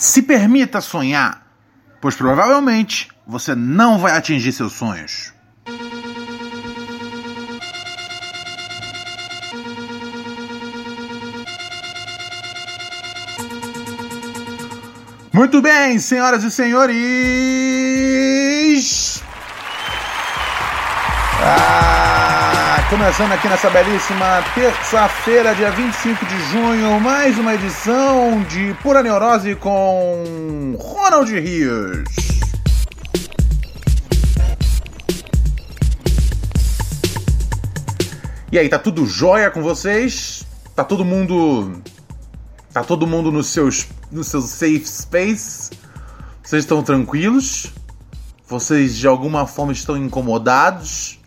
Se 0.00 0.22
permita 0.22 0.80
sonhar, 0.80 1.46
pois 2.00 2.14
provavelmente 2.16 3.10
você 3.26 3.54
não 3.54 3.98
vai 3.98 4.16
atingir 4.16 4.50
seus 4.50 4.72
sonhos. 4.72 5.34
Muito 15.34 15.60
bem, 15.60 15.98
senhoras 15.98 16.44
e 16.44 16.50
senhores. 16.50 17.02
Ah, 21.42 22.39
começando 22.90 23.30
aqui 23.30 23.48
nessa 23.48 23.70
belíssima 23.70 24.42
terça-feira, 24.52 25.54
dia 25.54 25.70
25 25.70 26.26
de 26.26 26.42
junho, 26.50 26.98
mais 26.98 27.38
uma 27.38 27.54
edição 27.54 28.42
de 28.42 28.74
Pura 28.82 29.00
Neurose 29.00 29.54
com 29.54 30.76
Ronald 30.76 31.32
Rios. 31.32 32.04
E 38.50 38.58
aí, 38.58 38.68
tá 38.68 38.76
tudo 38.76 39.06
jóia 39.06 39.52
com 39.52 39.62
vocês? 39.62 40.44
Tá 40.74 40.82
todo 40.82 41.04
mundo. 41.04 41.80
Tá 42.72 42.82
todo 42.82 43.06
mundo 43.06 43.30
nos 43.30 43.46
seus, 43.46 43.86
no 44.10 44.24
seu 44.24 44.40
safe 44.40 44.84
space? 44.84 45.70
Vocês 46.42 46.64
estão 46.64 46.82
tranquilos? 46.82 47.68
Vocês 48.48 48.96
de 48.96 49.06
alguma 49.06 49.46
forma 49.46 49.70
estão 49.72 49.96
incomodados? 49.96 51.19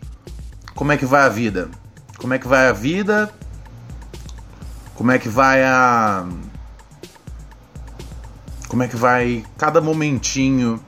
Como 0.74 0.90
é 0.90 0.96
que 0.96 1.06
vai 1.06 1.22
a 1.22 1.28
vida? 1.28 1.70
Como 2.18 2.34
é 2.34 2.38
que 2.38 2.48
vai 2.48 2.68
a 2.68 2.72
vida? 2.72 3.32
Como 4.94 5.12
é 5.12 5.18
que 5.18 5.28
vai 5.28 5.62
a. 5.62 6.26
Como 8.68 8.82
é 8.82 8.88
que 8.88 8.96
vai 8.96 9.44
cada 9.56 9.80
momentinho 9.80 10.82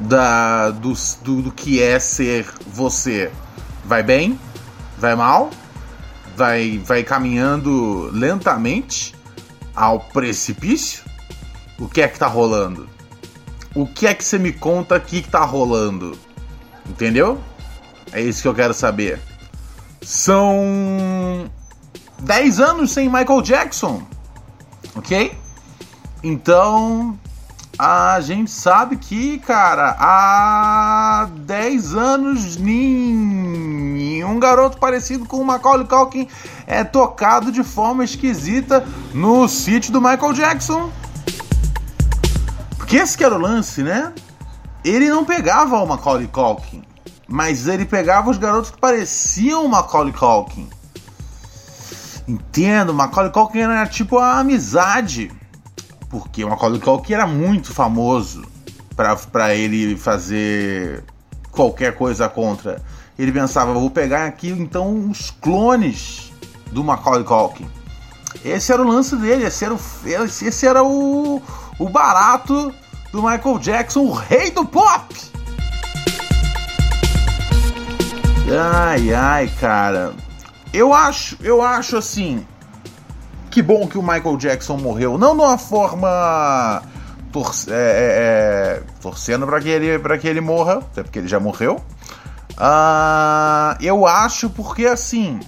da 0.00 0.70
do, 0.70 0.92
do, 1.22 1.42
do 1.42 1.52
que 1.52 1.80
é 1.80 2.00
ser 2.00 2.46
você? 2.66 3.30
Vai 3.84 4.02
bem? 4.02 4.38
Vai 4.98 5.14
mal? 5.14 5.50
Vai, 6.36 6.78
vai 6.78 7.04
caminhando 7.04 8.10
lentamente 8.12 9.14
ao 9.74 10.00
precipício? 10.00 11.04
O 11.78 11.88
que 11.88 12.00
é 12.00 12.08
que 12.08 12.18
tá 12.18 12.26
rolando? 12.26 12.88
O 13.74 13.86
que 13.86 14.06
é 14.06 14.14
que 14.14 14.24
você 14.24 14.38
me 14.38 14.52
conta 14.52 14.96
aqui 14.96 15.22
que 15.22 15.28
tá 15.28 15.44
rolando? 15.44 16.18
Entendeu? 16.88 17.40
É 18.12 18.20
isso 18.20 18.42
que 18.42 18.48
eu 18.48 18.54
quero 18.54 18.74
saber. 18.74 19.20
São 20.02 21.50
10 22.20 22.60
anos 22.60 22.92
sem 22.92 23.08
Michael 23.08 23.42
Jackson, 23.42 24.02
ok? 24.96 25.36
Então 26.22 27.18
a 27.78 28.18
gente 28.20 28.50
sabe 28.50 28.96
que, 28.96 29.38
cara, 29.38 29.96
há 30.00 31.28
10 31.32 31.94
anos 31.94 32.56
nenhum 32.56 34.40
garoto 34.40 34.78
parecido 34.78 35.24
com 35.26 35.36
o 35.36 35.44
Macaulay 35.44 35.86
Culkin 35.86 36.26
é 36.66 36.82
tocado 36.82 37.52
de 37.52 37.62
forma 37.62 38.02
esquisita 38.02 38.84
no 39.14 39.46
sítio 39.46 39.92
do 39.92 40.00
Michael 40.00 40.32
Jackson. 40.32 40.90
Porque 42.76 42.96
esse 42.96 43.16
que 43.16 43.22
era 43.22 43.36
o 43.36 43.38
lance, 43.38 43.82
né? 43.82 44.12
Ele 44.84 45.08
não 45.08 45.24
pegava 45.24 45.76
o 45.76 45.86
Macaulay 45.86 46.26
Culkin, 46.26 46.82
mas 47.28 47.68
ele 47.68 47.84
pegava 47.84 48.30
os 48.30 48.38
garotos 48.38 48.70
que 48.70 48.80
pareciam 48.80 49.68
Macaulay 49.68 50.14
Culkin. 50.14 50.66
Entendo, 52.26 52.94
Macaulay 52.94 53.30
Culkin 53.30 53.58
era 53.58 53.86
tipo 53.86 54.18
a 54.18 54.38
amizade, 54.38 55.30
porque 56.08 56.44
Macaulay 56.44 56.80
Culkin 56.80 57.12
era 57.12 57.26
muito 57.26 57.74
famoso 57.74 58.42
para 59.30 59.54
ele 59.54 59.94
fazer 59.96 61.04
qualquer 61.52 61.94
coisa 61.94 62.28
contra. 62.28 62.82
Ele 63.18 63.30
pensava, 63.30 63.74
vou 63.74 63.90
pegar 63.90 64.24
aqui 64.26 64.48
então 64.48 65.10
os 65.10 65.30
clones 65.30 66.32
do 66.72 66.82
Macaulay 66.82 67.24
Culkin. 67.24 67.68
Esse 68.44 68.72
era 68.72 68.82
o 68.82 68.88
lance 68.88 69.16
dele, 69.16 69.44
esse 69.44 69.64
era 69.64 69.74
o, 69.74 69.80
esse 70.24 70.66
era 70.66 70.82
o, 70.82 71.42
o 71.78 71.88
barato 71.88 72.72
do 73.12 73.22
Michael 73.22 73.58
Jackson, 73.58 74.00
o 74.00 74.12
rei 74.12 74.50
do 74.50 74.64
pop. 74.64 75.14
Ai, 78.50 79.12
ai, 79.12 79.50
cara. 79.60 80.14
Eu 80.72 80.94
acho, 80.94 81.36
eu 81.42 81.60
acho 81.60 81.96
assim. 81.96 82.46
Que 83.50 83.60
bom 83.60 83.86
que 83.86 83.98
o 83.98 84.02
Michael 84.02 84.36
Jackson 84.38 84.76
morreu. 84.78 85.18
Não 85.18 85.36
de 85.36 85.42
uma 85.42 85.58
forma 85.58 86.82
tor 87.30 87.52
é, 87.68 87.72
é, 87.72 88.82
torcendo 89.02 89.46
para 89.46 89.60
que 89.60 89.68
ele 89.68 89.98
que 90.18 90.28
ele 90.28 90.40
morra, 90.40 90.78
até 90.78 91.02
porque 91.02 91.18
ele 91.18 91.28
já 91.28 91.38
morreu. 91.38 91.76
Uh, 92.52 93.76
eu 93.80 94.06
acho 94.06 94.50
porque 94.50 94.86
assim, 94.86 95.38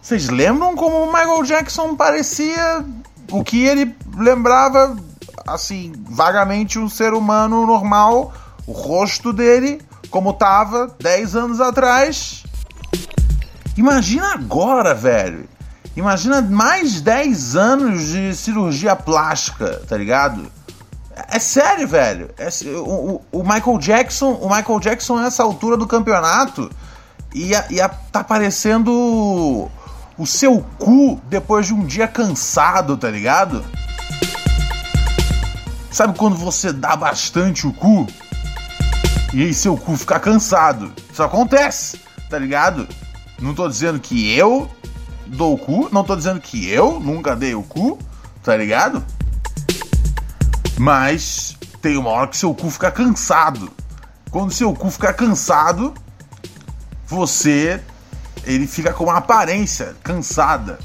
vocês 0.00 0.28
lembram 0.28 0.74
como 0.74 1.04
o 1.04 1.06
Michael 1.06 1.42
Jackson 1.44 1.94
parecia 1.94 2.84
o 3.30 3.44
que 3.44 3.64
ele 3.64 3.94
lembrava 4.16 4.96
assim 5.46 5.92
vagamente 6.08 6.78
um 6.78 6.88
ser 6.88 7.12
humano 7.12 7.66
normal, 7.66 8.32
o 8.66 8.72
rosto 8.72 9.32
dele 9.32 9.80
como 10.10 10.32
tava 10.32 10.94
10 11.00 11.36
anos 11.36 11.60
atrás. 11.60 12.44
Imagina 13.76 14.32
agora, 14.32 14.94
velho. 14.94 15.48
Imagina 15.96 16.40
mais 16.40 17.00
10 17.00 17.56
anos 17.56 18.08
de 18.08 18.34
cirurgia 18.34 18.94
plástica, 18.94 19.82
tá 19.88 19.96
ligado? 19.96 20.50
É 21.30 21.38
sério, 21.38 21.88
velho. 21.88 22.30
É, 22.38 22.48
o, 22.76 23.20
o, 23.32 23.42
Michael 23.42 23.78
Jackson, 23.78 24.32
o 24.34 24.48
Michael 24.48 24.80
Jackson 24.80 25.20
nessa 25.20 25.42
altura 25.42 25.76
do 25.76 25.86
campeonato 25.86 26.70
ia, 27.34 27.66
ia 27.70 27.88
tá 27.88 28.22
parecendo 28.22 29.68
o 30.16 30.26
seu 30.26 30.64
cu 30.78 31.20
depois 31.28 31.66
de 31.66 31.74
um 31.74 31.84
dia 31.84 32.06
cansado, 32.06 32.96
tá 32.96 33.10
ligado? 33.10 33.64
Sabe 35.90 36.16
quando 36.16 36.36
você 36.36 36.72
dá 36.72 36.94
bastante 36.94 37.66
o 37.66 37.72
cu? 37.72 38.06
E 39.32 39.42
aí 39.42 39.52
seu 39.52 39.76
cu 39.76 39.96
fica 39.96 40.18
cansado. 40.18 40.92
Isso 41.12 41.22
acontece, 41.22 42.00
tá 42.30 42.38
ligado? 42.38 42.88
Não 43.38 43.54
tô 43.54 43.68
dizendo 43.68 44.00
que 44.00 44.34
eu 44.34 44.70
dou 45.26 45.54
o 45.54 45.58
cu, 45.58 45.88
não 45.92 46.02
tô 46.02 46.16
dizendo 46.16 46.40
que 46.40 46.68
eu 46.68 46.98
nunca 46.98 47.36
dei 47.36 47.54
o 47.54 47.62
cu, 47.62 47.98
tá 48.42 48.56
ligado? 48.56 49.04
Mas 50.78 51.56
tem 51.82 51.96
uma 51.96 52.10
hora 52.10 52.28
que 52.28 52.36
seu 52.36 52.54
cu 52.54 52.70
fica 52.70 52.90
cansado. 52.90 53.70
Quando 54.30 54.52
seu 54.52 54.72
cu 54.72 54.90
fica 54.90 55.12
cansado, 55.12 55.94
você 57.06 57.80
ele 58.44 58.66
fica 58.66 58.92
com 58.92 59.04
uma 59.04 59.18
aparência 59.18 59.94
cansada. 60.02 60.78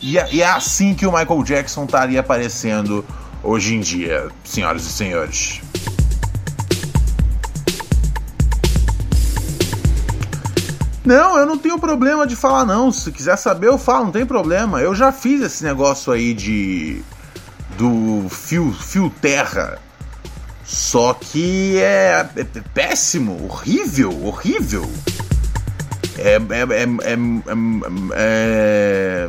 E 0.00 0.18
é, 0.18 0.28
e 0.32 0.42
é 0.42 0.46
assim 0.46 0.94
que 0.94 1.06
o 1.06 1.12
Michael 1.12 1.42
Jackson 1.44 1.84
estaria 1.84 2.20
aparecendo 2.20 3.04
hoje 3.42 3.74
em 3.74 3.80
dia, 3.80 4.28
senhoras 4.42 4.84
e 4.84 4.90
senhores. 4.90 5.60
Não, 11.04 11.36
eu 11.36 11.44
não 11.44 11.58
tenho 11.58 11.78
problema 11.78 12.26
de 12.26 12.34
falar 12.34 12.64
não. 12.64 12.90
Se 12.90 13.12
quiser 13.12 13.36
saber, 13.36 13.68
eu 13.68 13.76
falo, 13.76 14.06
não 14.06 14.12
tem 14.12 14.24
problema. 14.24 14.80
Eu 14.80 14.94
já 14.94 15.12
fiz 15.12 15.42
esse 15.42 15.62
negócio 15.62 16.12
aí 16.12 16.32
de 16.32 17.02
do 17.76 18.26
fio, 18.30 18.72
fio 18.72 19.12
terra. 19.20 19.78
Só 20.64 21.12
que 21.12 21.76
é, 21.78 22.26
é 22.36 22.44
péssimo, 22.72 23.44
horrível, 23.44 24.24
horrível. 24.24 24.90
É. 26.18 26.36
É. 26.36 26.88
É. 28.14 29.28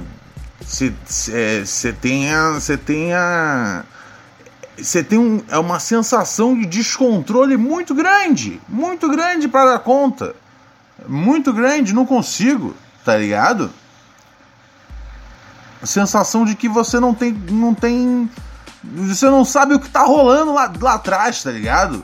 Você 0.62 0.94
é, 1.34 1.92
tem 1.92 2.32
a. 2.34 2.52
Você 2.54 2.78
tem 2.78 3.14
a. 3.14 3.84
Você 4.78 5.04
tem 5.04 5.20
um, 5.20 5.42
é 5.50 5.58
uma 5.58 5.80
sensação 5.80 6.58
de 6.58 6.66
descontrole 6.66 7.58
muito 7.58 7.94
grande. 7.94 8.62
Muito 8.68 9.10
grande 9.10 9.48
para 9.48 9.74
dar 9.74 9.80
conta. 9.80 10.36
Muito 11.08 11.54
grande, 11.54 11.94
não 11.94 12.06
consigo, 12.06 12.76
tá 13.04 13.16
ligado? 13.16 13.72
A 15.82 15.86
sensação 15.86 16.46
de 16.46 16.56
que 16.56 16.68
você 16.68 17.00
não 17.00 17.14
tem. 17.14 17.32
não 17.32 17.74
tem 17.74 18.30
Você 18.84 19.30
não 19.30 19.46
sabe 19.46 19.76
o 19.76 19.80
que 19.80 19.90
tá 19.90 20.04
rolando 20.04 20.54
lá, 20.54 20.72
lá 20.82 20.94
atrás, 20.96 21.44
tá 21.44 21.52
ligado? 21.52 22.04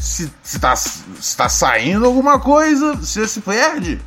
Se, 0.00 0.32
se, 0.42 0.58
tá, 0.58 0.76
se 0.76 1.36
tá 1.36 1.48
saindo 1.48 2.06
alguma 2.06 2.38
coisa, 2.38 2.94
você 2.94 3.26
se 3.26 3.40
perde. 3.40 4.00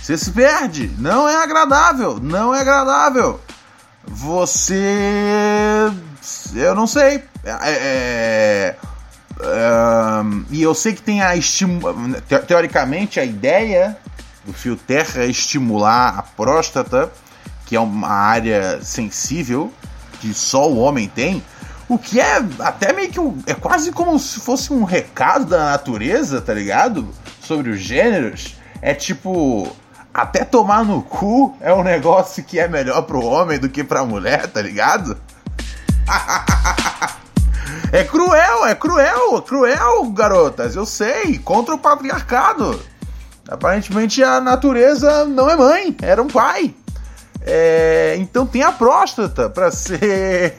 Você 0.00 0.16
se 0.16 0.30
perde. 0.30 0.90
Não 0.98 1.28
é 1.28 1.36
agradável. 1.42 2.18
Não 2.20 2.54
é 2.54 2.60
agradável. 2.60 3.40
Você. 4.06 5.90
Eu 6.54 6.74
não 6.74 6.86
sei. 6.86 7.24
É, 7.44 7.58
é, 7.62 8.76
é, 9.40 10.46
e 10.50 10.62
eu 10.62 10.74
sei 10.74 10.94
que 10.94 11.02
tem 11.02 11.22
a 11.22 11.36
estimula. 11.36 11.94
Teoricamente, 12.46 13.20
a 13.20 13.24
ideia 13.24 13.96
do 14.44 14.52
fio 14.52 14.76
terra 14.76 15.22
é 15.22 15.26
estimular 15.26 16.18
a 16.18 16.22
próstata, 16.22 17.10
que 17.66 17.76
é 17.76 17.80
uma 17.80 18.08
área 18.08 18.80
sensível 18.82 19.72
que 20.20 20.34
só 20.34 20.68
o 20.70 20.78
homem 20.78 21.08
tem. 21.08 21.42
O 21.88 21.96
que 21.98 22.20
é 22.20 22.44
até 22.58 22.92
meio 22.92 23.10
que 23.10 23.20
um, 23.20 23.38
é 23.46 23.54
quase 23.54 23.92
como 23.92 24.18
se 24.18 24.40
fosse 24.40 24.72
um 24.72 24.84
recado 24.84 25.46
da 25.46 25.70
natureza, 25.70 26.40
tá 26.40 26.52
ligado? 26.52 27.08
Sobre 27.40 27.70
os 27.70 27.80
gêneros. 27.80 28.56
É 28.82 28.92
tipo, 28.92 29.74
até 30.12 30.44
tomar 30.44 30.84
no 30.84 31.02
cu 31.02 31.56
é 31.60 31.72
um 31.72 31.82
negócio 31.82 32.44
que 32.44 32.58
é 32.58 32.68
melhor 32.68 33.02
pro 33.02 33.24
homem 33.24 33.58
do 33.58 33.68
que 33.68 33.82
pra 33.82 34.04
mulher, 34.04 34.46
tá 34.48 34.60
ligado? 34.60 35.16
é 37.92 38.04
cruel, 38.04 38.66
é 38.66 38.74
cruel, 38.74 39.42
cruel, 39.42 40.10
garotas, 40.10 40.76
eu 40.76 40.84
sei, 40.86 41.38
contra 41.38 41.74
o 41.74 41.78
patriarcado. 41.78 42.80
Aparentemente 43.48 44.22
a 44.22 44.40
natureza 44.40 45.24
não 45.24 45.48
é 45.48 45.56
mãe, 45.56 45.96
era 46.02 46.22
um 46.22 46.28
pai. 46.28 46.74
É, 47.40 48.16
então 48.18 48.46
tem 48.46 48.62
a 48.62 48.72
próstata 48.72 49.48
para 49.48 49.70
ser 49.70 50.58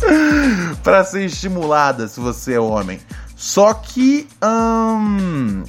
para 0.82 1.04
ser 1.04 1.26
estimulada 1.26 2.08
se 2.08 2.18
você 2.18 2.54
é 2.54 2.60
homem. 2.60 2.98
Só 3.36 3.72
que. 3.74 4.28
Hum, 4.42 5.62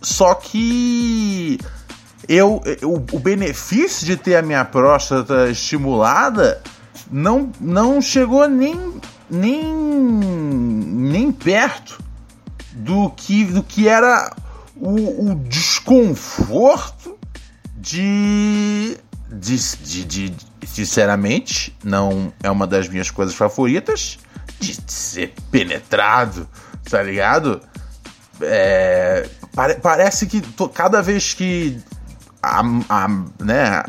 só 0.00 0.34
que. 0.34 1.58
Eu, 2.26 2.62
eu, 2.80 3.04
o 3.12 3.18
benefício 3.18 4.06
de 4.06 4.16
ter 4.16 4.36
a 4.36 4.42
minha 4.42 4.64
próstata 4.64 5.50
estimulada 5.50 6.62
não, 7.10 7.50
não 7.60 8.00
chegou 8.00 8.48
nem, 8.48 9.00
nem, 9.30 9.74
nem 9.74 11.32
perto 11.32 12.02
do 12.72 13.10
que, 13.10 13.44
do 13.44 13.62
que 13.62 13.88
era 13.88 14.34
o, 14.76 15.30
o 15.30 15.34
desconforto 15.34 17.16
de, 17.76 18.98
de, 19.30 19.56
de, 19.76 20.04
de, 20.04 20.36
sinceramente, 20.66 21.76
não 21.84 22.32
é 22.42 22.50
uma 22.50 22.66
das 22.66 22.88
minhas 22.88 23.10
coisas 23.10 23.34
favoritas 23.34 24.18
de 24.58 24.76
ser 24.86 25.34
penetrado, 25.50 26.48
tá 26.88 27.02
ligado? 27.02 27.60
É, 28.40 29.28
pare, 29.54 29.74
parece 29.76 30.26
que 30.26 30.42
cada 30.72 31.00
vez 31.00 31.34
que 31.34 31.80
a, 32.42 32.60
a, 32.88 33.08
né, 33.42 33.82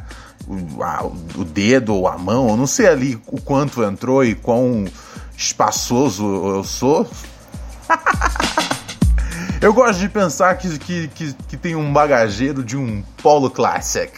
o, 0.47 0.83
a, 0.83 1.03
o 1.35 1.43
dedo 1.43 1.95
ou 1.95 2.07
a 2.07 2.17
mão, 2.17 2.49
eu 2.49 2.57
não 2.57 2.67
sei 2.67 2.87
ali 2.87 3.21
o 3.27 3.39
quanto 3.41 3.83
entrou 3.83 4.23
e 4.23 4.35
quão 4.35 4.85
espaçoso 5.37 6.23
eu 6.23 6.63
sou. 6.63 7.09
eu 9.61 9.73
gosto 9.73 9.99
de 9.99 10.09
pensar 10.09 10.55
que, 10.55 10.77
que, 10.79 11.07
que, 11.09 11.33
que 11.33 11.57
tem 11.57 11.75
um 11.75 11.91
bagageiro 11.91 12.63
de 12.63 12.77
um 12.77 13.03
Polo 13.21 13.49
Classic. 13.49 14.11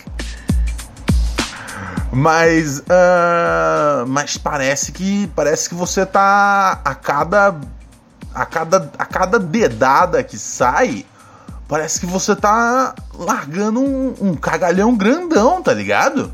Mas, 2.11 2.79
uh, 2.79 4.07
mas 4.07 4.37
parece 4.37 4.91
que 4.91 5.27
parece 5.35 5.67
que 5.67 5.75
você 5.75 6.05
tá 6.05 6.81
a 6.83 6.95
cada 6.95 7.55
a 8.33 8.45
cada 8.45 8.91
a 8.97 9.05
cada 9.05 9.37
dedada 9.37 10.23
que 10.23 10.37
sai, 10.37 11.05
parece 11.67 11.99
que 11.99 12.05
você 12.05 12.35
tá 12.35 12.95
largando 13.13 13.79
um, 13.81 14.13
um 14.21 14.35
cagalhão 14.35 14.95
grandão, 14.95 15.61
tá 15.61 15.73
ligado? 15.73 16.33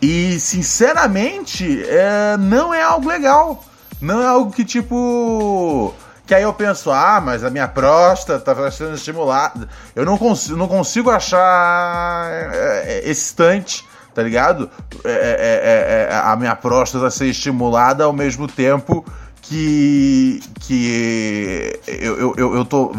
E 0.00 0.38
sinceramente, 0.40 1.84
é, 1.86 2.36
não 2.38 2.72
é 2.72 2.82
algo 2.82 3.08
legal. 3.08 3.64
Não 4.00 4.22
é 4.22 4.26
algo 4.26 4.50
que 4.50 4.64
tipo 4.64 5.94
que 6.30 6.34
aí 6.36 6.44
eu 6.44 6.54
penso, 6.54 6.92
ah, 6.92 7.20
mas 7.20 7.42
a 7.42 7.50
minha 7.50 7.66
próstata 7.66 8.52
está 8.52 8.70
sendo 8.70 8.94
estimulada. 8.94 9.68
Eu 9.96 10.04
não 10.04 10.16
consigo, 10.16 10.56
não 10.56 10.68
consigo 10.68 11.10
achar 11.10 12.30
é, 12.30 12.84
é, 12.86 13.10
excitante, 13.10 13.84
tá 14.14 14.22
ligado? 14.22 14.70
É, 15.04 15.10
é, 15.10 15.12
é, 15.12 16.14
é 16.14 16.16
a 16.16 16.36
minha 16.36 16.54
próstata 16.54 17.10
ser 17.10 17.26
estimulada 17.26 18.04
ao 18.04 18.12
mesmo 18.12 18.46
tempo 18.46 19.04
que, 19.42 20.40
que 20.60 21.80
eu, 21.86 22.34
eu, 22.36 22.54
eu 22.54 22.64
tô 22.64 22.92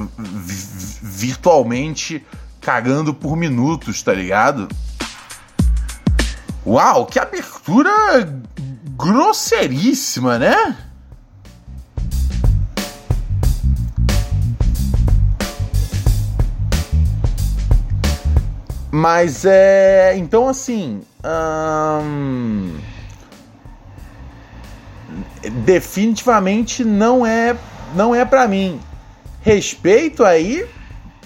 virtualmente 1.01 2.25
cagando 2.59 3.13
por 3.13 3.35
minutos, 3.35 4.01
tá 4.03 4.13
ligado? 4.13 4.67
Uau, 6.65 7.05
que 7.05 7.19
abertura 7.19 7.91
grosseiríssima, 8.95 10.37
né? 10.37 10.77
Mas 18.91 19.45
é. 19.45 20.15
Então, 20.17 20.49
assim. 20.49 21.01
Hum, 22.03 22.77
definitivamente 25.49 26.83
não 26.83 27.25
é 27.25 27.55
não 27.95 28.13
é 28.15 28.23
para 28.23 28.47
mim. 28.47 28.79
Respeito 29.41 30.23
aí 30.23 30.67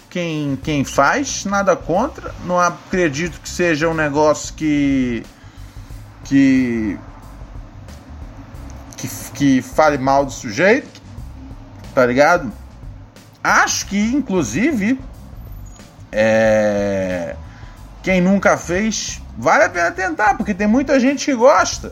quem, 0.09 0.57
quem 0.63 0.83
faz, 0.83 1.45
nada 1.45 1.75
contra. 1.75 2.33
Não 2.45 2.59
acredito 2.59 3.39
que 3.41 3.49
seja 3.49 3.89
um 3.89 3.93
negócio 3.93 4.53
que. 4.55 5.23
que. 6.23 6.97
que, 8.97 9.09
que 9.33 9.61
fale 9.61 9.97
mal 9.97 10.25
do 10.25 10.31
sujeito, 10.31 11.01
tá 11.93 12.05
ligado? 12.05 12.51
Acho 13.43 13.85
que, 13.87 13.99
inclusive, 13.99 14.99
é 16.11 17.35
quem 18.05 18.21
nunca 18.21 18.55
fez, 18.55 19.19
vale 19.35 19.63
a 19.63 19.69
pena 19.69 19.89
tentar, 19.89 20.37
porque 20.37 20.53
tem 20.53 20.67
muita 20.67 20.99
gente 20.99 21.25
que 21.25 21.33
gosta. 21.33 21.91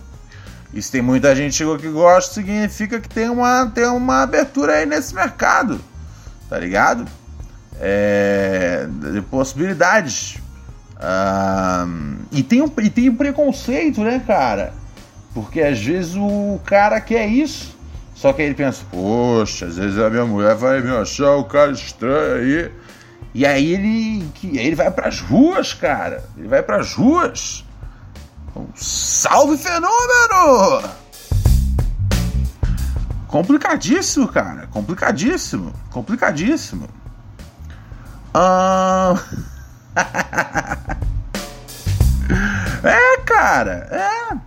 E 0.73 0.81
se 0.81 0.91
tem 0.91 1.01
muita 1.01 1.35
gente 1.35 1.63
que 1.79 1.89
gosta, 1.89 2.33
significa 2.33 2.99
que 2.99 3.07
tem 3.07 3.29
uma, 3.29 3.67
tem 3.67 3.85
uma 3.85 4.23
abertura 4.23 4.73
aí 4.73 4.85
nesse 4.85 5.13
mercado. 5.13 5.79
Tá 6.49 6.57
ligado? 6.57 7.05
É, 7.79 8.87
de 9.11 9.21
possibilidades. 9.21 10.37
e, 12.31 12.41
tem 12.41 12.61
um, 12.61 12.71
e 12.81 12.89
tem 12.89 13.09
um 13.09 13.15
preconceito, 13.15 14.01
né, 14.01 14.23
cara? 14.25 14.73
Porque 15.33 15.61
às 15.61 15.81
vezes 15.81 16.15
o 16.15 16.59
cara 16.65 16.99
quer 16.99 17.27
isso. 17.27 17.75
Só 18.15 18.31
que 18.31 18.41
aí 18.41 18.47
ele 18.47 18.55
pensa, 18.55 18.83
poxa, 18.89 19.65
às 19.65 19.75
vezes 19.77 19.97
a 19.97 20.09
minha 20.09 20.25
mulher 20.25 20.55
vai 20.55 20.81
me 20.81 20.95
achar 20.95 21.35
o 21.35 21.43
cara 21.43 21.71
estranho 21.71 22.35
aí. 22.35 22.71
E 23.33 23.45
aí 23.45 23.73
ele, 23.73 24.25
que, 24.35 24.59
aí 24.59 24.67
ele 24.67 24.75
vai 24.75 24.91
para 24.91 25.07
as 25.07 25.19
ruas, 25.19 25.73
cara. 25.73 26.23
Ele 26.37 26.47
vai 26.47 26.61
para 26.61 26.77
as 26.77 26.93
ruas. 26.93 27.62
Um 28.55 28.67
salve 28.75 29.57
fenômeno! 29.57 30.83
Complicadíssimo, 33.27 34.27
cara. 34.27 34.67
Complicadíssimo. 34.67 35.73
Complicadíssimo. 35.91 36.87
Ah... 38.33 39.15
é, 42.83 43.17
cara. 43.25 43.87
É. 43.91 44.37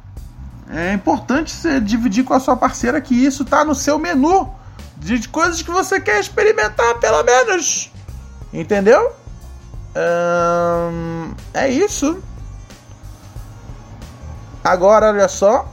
É 0.68 0.92
importante 0.92 1.50
você 1.52 1.80
dividir 1.80 2.24
com 2.24 2.34
a 2.34 2.40
sua 2.40 2.56
parceira 2.56 3.00
que 3.00 3.14
isso 3.14 3.44
tá 3.44 3.64
no 3.64 3.74
seu 3.74 3.98
menu 3.98 4.52
de 4.98 5.28
coisas 5.28 5.62
que 5.62 5.70
você 5.70 6.00
quer 6.00 6.20
experimentar, 6.20 6.94
pelo 7.00 7.22
menos. 7.22 7.92
Entendeu? 8.52 9.12
É 11.54 11.68
isso. 11.68 12.22
Agora, 14.66 15.10
olha 15.10 15.28
só. 15.28 15.64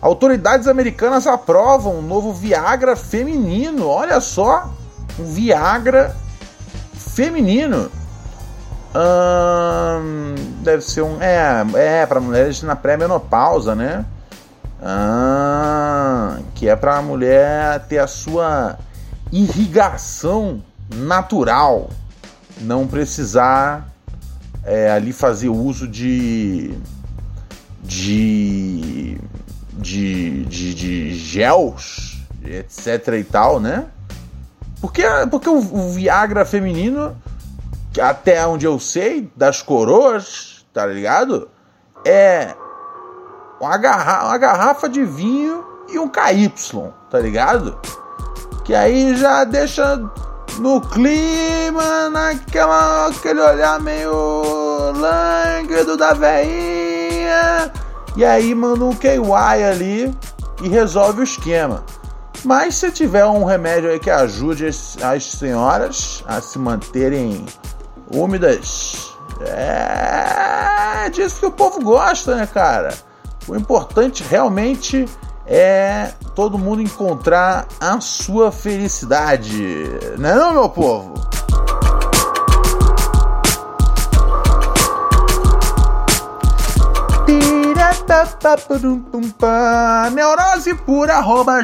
Autoridades 0.00 0.68
americanas 0.68 1.26
aprovam 1.26 1.98
um 1.98 2.02
novo 2.02 2.32
Viagra 2.32 2.94
feminino. 2.94 3.88
Olha 3.88 4.20
só. 4.20 4.70
Um 5.18 5.24
Viagra 5.24 6.14
feminino. 6.94 7.90
Hum, 8.94 10.34
deve 10.62 10.82
ser 10.82 11.02
um. 11.02 11.20
É, 11.20 11.64
é 11.74 12.06
para 12.06 12.20
mulheres 12.20 12.62
na 12.62 12.76
pré-menopausa, 12.76 13.74
né? 13.74 14.04
Que 16.54 16.68
é 16.68 16.76
para 16.76 16.98
a 16.98 17.02
mulher 17.02 17.80
ter 17.88 17.98
a 17.98 18.06
sua 18.06 18.78
irrigação 19.32 20.62
natural, 20.94 21.90
não 22.60 22.86
precisar 22.86 23.88
é, 24.64 24.90
ali 24.92 25.12
fazer 25.12 25.48
uso 25.48 25.88
de 25.88 26.76
de, 27.92 29.18
de, 29.74 30.44
de, 30.44 30.74
de 30.74 31.14
gels, 31.14 32.18
etc 32.42 33.14
e 33.18 33.24
tal, 33.24 33.60
né? 33.60 33.86
Porque, 34.80 35.02
porque 35.30 35.48
o, 35.48 35.58
o 35.58 35.92
Viagra 35.92 36.44
feminino, 36.44 37.14
até 38.00 38.44
onde 38.46 38.66
eu 38.66 38.80
sei, 38.80 39.30
das 39.36 39.60
coroas, 39.60 40.64
tá 40.72 40.86
ligado? 40.86 41.48
É 42.04 42.54
uma 43.60 43.76
garrafa, 43.76 44.26
uma 44.26 44.38
garrafa 44.38 44.88
de 44.88 45.04
vinho 45.04 45.64
e 45.88 45.98
um 45.98 46.08
KY, 46.08 46.52
tá 47.10 47.20
ligado? 47.20 47.78
Que 48.64 48.74
aí 48.74 49.14
já 49.16 49.44
deixa 49.44 50.02
no 50.58 50.80
clima, 50.80 52.08
naquela 52.10 53.06
aquele 53.06 53.40
olhar 53.40 53.78
meio 53.80 54.92
lânguido 54.92 55.96
da 55.96 56.14
veinha. 56.14 57.72
E 58.16 58.24
aí 58.24 58.54
manda 58.54 58.84
um 58.84 58.94
KY 58.94 59.18
ali 59.70 60.14
e 60.62 60.68
resolve 60.68 61.20
o 61.20 61.24
esquema. 61.24 61.84
Mas 62.44 62.74
se 62.74 62.90
tiver 62.90 63.24
um 63.24 63.44
remédio 63.44 63.90
aí 63.90 63.98
que 63.98 64.10
ajude 64.10 64.66
as 64.66 65.24
senhoras 65.24 66.24
a 66.26 66.40
se 66.40 66.58
manterem 66.58 67.46
úmidas, 68.12 69.12
é 69.40 71.08
disso 71.10 71.40
que 71.40 71.46
o 71.46 71.50
povo 71.50 71.80
gosta, 71.80 72.36
né, 72.36 72.46
cara? 72.46 72.94
O 73.48 73.56
importante 73.56 74.24
realmente 74.28 75.08
é 75.46 76.12
todo 76.34 76.58
mundo 76.58 76.82
encontrar 76.82 77.66
a 77.80 78.00
sua 78.00 78.52
felicidade, 78.52 79.62
né, 80.18 80.34
não, 80.34 80.52
meu 80.52 80.68
povo? 80.68 81.14
Neurose 90.12 90.76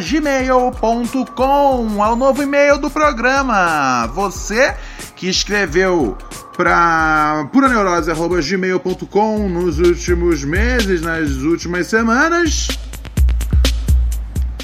gmail.com 0.00 2.02
é 2.02 2.08
o 2.08 2.16
novo 2.16 2.42
e-mail 2.42 2.78
do 2.78 2.88
programa. 2.88 4.06
Você 4.14 4.74
que 5.14 5.28
escreveu 5.28 6.16
para 6.56 7.46
puraneurose.gmail.com 7.52 9.48
nos 9.50 9.78
últimos 9.78 10.42
meses, 10.42 11.02
nas 11.02 11.32
últimas 11.32 11.86
semanas, 11.86 12.68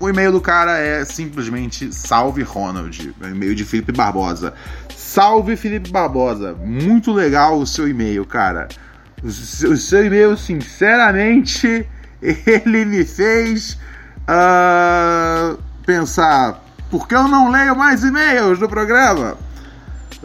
o 0.00 0.08
e-mail 0.08 0.32
do 0.32 0.40
cara 0.40 0.78
é 0.78 1.04
simplesmente 1.04 1.94
salve 1.94 2.42
Ronald, 2.42 3.14
é 3.20 3.26
o 3.26 3.28
e-mail 3.28 3.54
de 3.54 3.64
Felipe 3.64 3.92
Barbosa. 3.92 4.54
Salve 4.96 5.56
Felipe 5.56 5.90
Barbosa, 5.90 6.54
muito 6.54 7.12
legal 7.12 7.58
o 7.58 7.66
seu 7.66 7.86
e-mail, 7.86 8.24
cara. 8.24 8.68
O 9.22 9.76
seu 9.76 10.04
e-mail, 10.04 10.36
sinceramente, 10.36 11.86
ele 12.20 12.84
me 12.84 13.04
fez 13.04 13.78
uh, 14.22 15.56
pensar: 15.86 16.60
por 16.90 17.06
que 17.06 17.14
eu 17.14 17.28
não 17.28 17.48
leio 17.50 17.76
mais 17.76 18.02
e-mails 18.02 18.58
do 18.58 18.68
programa? 18.68 19.36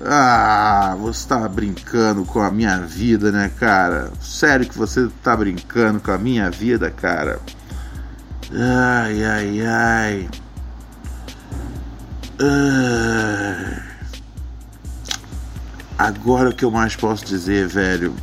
Ah, 0.06 0.96
você 1.00 1.20
está 1.20 1.48
brincando 1.48 2.24
com 2.24 2.39
a 2.39 2.51
minha 2.51 2.80
vida, 2.80 3.32
né, 3.32 3.51
cara? 3.60 4.12
Sério 4.22 4.68
que 4.68 4.77
você 4.77 5.06
está 5.08 5.36
brincando 5.36 6.00
com 6.00 6.12
a 6.12 6.18
minha 6.18 6.51
vida, 6.51 6.92
cara? 6.92 7.39
Ai, 8.51 9.24
ai, 9.24 9.66
ai. 9.66 10.30
ai. 12.39 13.84
Agora 15.98 16.50
o 16.50 16.56
que 16.56 16.63
eu 16.63 16.70
mais 16.70 16.96
posso 16.96 17.25
dizer, 17.25 17.68
velho? 17.68 18.16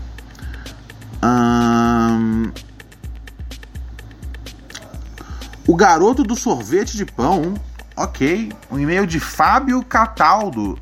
O 5.67 5.75
garoto 5.75 6.23
do 6.23 6.37
sorvete 6.37 6.97
de 6.97 7.05
pão, 7.05 7.55
ok. 7.97 8.53
Um 8.71 8.79
e-mail 8.79 9.07
de 9.09 9.19
Fábio 9.19 9.83
Cataldo. 9.83 10.79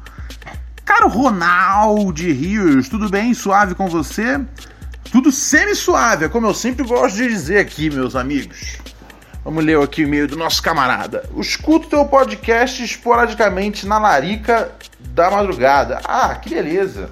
Caro 0.84 1.08
Ronaldo 1.08 2.22
Rios, 2.22 2.88
tudo 2.88 3.08
bem? 3.08 3.32
Suave 3.34 3.74
com 3.74 3.86
você? 3.88 4.40
Tudo 5.10 5.30
semi-suave, 5.30 6.24
é 6.24 6.28
como 6.28 6.46
eu 6.46 6.54
sempre 6.54 6.86
gosto 6.86 7.16
de 7.16 7.28
dizer 7.28 7.58
aqui, 7.58 7.90
meus 7.90 8.16
amigos. 8.16 8.78
Vamos 9.44 9.64
ler 9.64 9.80
aqui 9.80 10.02
o 10.02 10.06
e-mail 10.06 10.28
do 10.28 10.36
nosso 10.36 10.62
camarada. 10.62 11.28
Eu 11.34 11.40
escuto 11.40 11.88
teu 11.88 12.04
podcast 12.06 12.82
esporadicamente 12.82 13.86
na 13.86 13.98
Larica 13.98 14.72
da 15.00 15.30
Madrugada. 15.30 16.00
Ah, 16.04 16.34
que 16.36 16.50
beleza. 16.50 17.10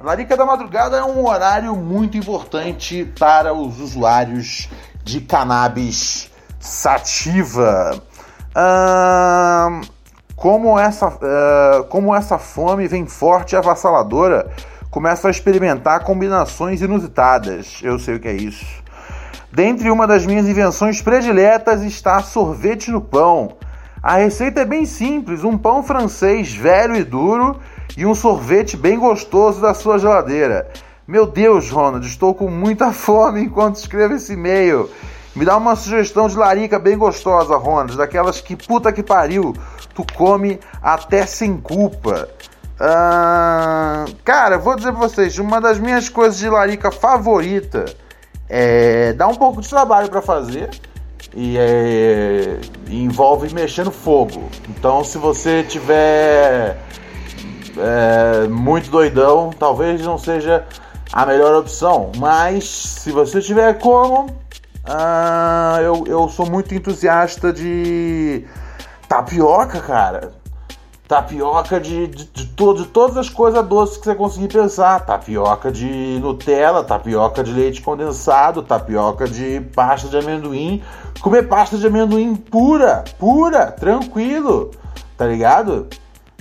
Larica 0.00 0.36
da 0.36 0.44
Madrugada 0.44 0.98
é 0.98 1.04
um 1.04 1.26
horário 1.26 1.74
muito 1.76 2.16
importante 2.16 3.10
para 3.18 3.52
os 3.52 3.80
usuários 3.80 4.68
de 5.04 5.20
cannabis 5.20 6.30
sativa. 6.58 8.02
Ah, 8.54 9.80
como, 10.36 10.78
essa, 10.78 11.08
uh, 11.08 11.84
como 11.88 12.14
essa 12.14 12.38
fome 12.38 12.86
vem 12.86 13.06
forte 13.06 13.54
e 13.54 13.56
avassaladora, 13.56 14.50
começa 14.90 15.28
a 15.28 15.30
experimentar 15.30 16.04
combinações 16.04 16.82
inusitadas. 16.82 17.80
Eu 17.82 17.98
sei 17.98 18.16
o 18.16 18.20
que 18.20 18.28
é 18.28 18.34
isso. 18.34 18.66
Dentre 19.50 19.90
uma 19.90 20.06
das 20.06 20.26
minhas 20.26 20.46
invenções 20.46 21.00
prediletas 21.00 21.82
está 21.82 22.20
sorvete 22.20 22.90
no 22.90 23.00
pão. 23.00 23.56
A 24.02 24.16
receita 24.16 24.60
é 24.60 24.64
bem 24.66 24.84
simples: 24.84 25.42
um 25.42 25.56
pão 25.56 25.82
francês 25.82 26.54
velho 26.54 26.94
e 26.94 27.02
duro 27.02 27.58
e 27.96 28.04
um 28.04 28.14
sorvete 28.14 28.76
bem 28.76 28.98
gostoso 28.98 29.60
da 29.60 29.72
sua 29.72 29.98
geladeira. 29.98 30.70
Meu 31.08 31.26
Deus, 31.26 31.70
Ronald, 31.70 32.06
estou 32.06 32.34
com 32.34 32.50
muita 32.50 32.92
fome 32.94 33.40
enquanto 33.40 33.76
escrevo 33.76 34.14
esse 34.14 34.34
e-mail. 34.34 34.90
Me 35.36 35.44
dá 35.44 35.54
uma 35.58 35.76
sugestão 35.76 36.28
de 36.28 36.34
larica 36.34 36.78
bem 36.78 36.96
gostosa, 36.96 37.56
Ronald, 37.58 37.94
daquelas 37.94 38.40
que 38.40 38.56
puta 38.56 38.90
que 38.90 39.02
pariu, 39.02 39.54
tu 39.94 40.02
come 40.14 40.58
até 40.82 41.26
sem 41.26 41.58
culpa. 41.58 42.26
Ah, 42.80 44.06
cara, 44.24 44.56
vou 44.56 44.74
dizer 44.74 44.92
pra 44.92 45.00
vocês, 45.00 45.38
uma 45.38 45.60
das 45.60 45.78
minhas 45.78 46.08
coisas 46.08 46.38
de 46.38 46.48
larica 46.48 46.90
favorita 46.90 47.84
é 48.48 49.12
dá 49.12 49.28
um 49.28 49.34
pouco 49.34 49.60
de 49.60 49.68
trabalho 49.68 50.08
para 50.08 50.22
fazer 50.22 50.70
e 51.34 51.58
é, 51.58 52.58
envolve 52.88 53.52
mexer 53.52 53.84
no 53.84 53.90
fogo. 53.90 54.48
Então, 54.70 55.04
se 55.04 55.18
você 55.18 55.62
tiver 55.62 56.78
é, 57.76 58.48
muito 58.48 58.90
doidão, 58.90 59.50
talvez 59.58 60.00
não 60.00 60.16
seja 60.16 60.64
a 61.12 61.26
melhor 61.26 61.54
opção. 61.56 62.10
Mas 62.16 62.64
se 62.64 63.12
você 63.12 63.42
tiver 63.42 63.74
como, 63.78 64.34
ah, 64.88 65.78
eu, 65.82 66.04
eu 66.06 66.28
sou 66.28 66.48
muito 66.48 66.74
entusiasta 66.74 67.52
de 67.52 68.44
tapioca, 69.08 69.80
cara. 69.80 70.32
Tapioca 71.08 71.78
de, 71.80 72.08
de, 72.08 72.24
de, 72.24 72.46
todo, 72.46 72.82
de 72.82 72.88
todas 72.88 73.16
as 73.16 73.28
coisas 73.28 73.64
doces 73.66 73.96
que 73.96 74.04
você 74.04 74.14
conseguir 74.14 74.48
pensar. 74.48 75.04
Tapioca 75.04 75.70
de 75.70 76.18
Nutella, 76.20 76.84
tapioca 76.84 77.42
de 77.42 77.52
leite 77.52 77.80
condensado, 77.82 78.62
tapioca 78.62 79.26
de 79.26 79.60
pasta 79.74 80.08
de 80.08 80.18
amendoim. 80.18 80.82
Comer 81.20 81.48
pasta 81.48 81.76
de 81.76 81.86
amendoim 81.86 82.34
pura, 82.34 83.04
pura, 83.18 83.72
tranquilo, 83.72 84.70
tá 85.16 85.26
ligado? 85.26 85.88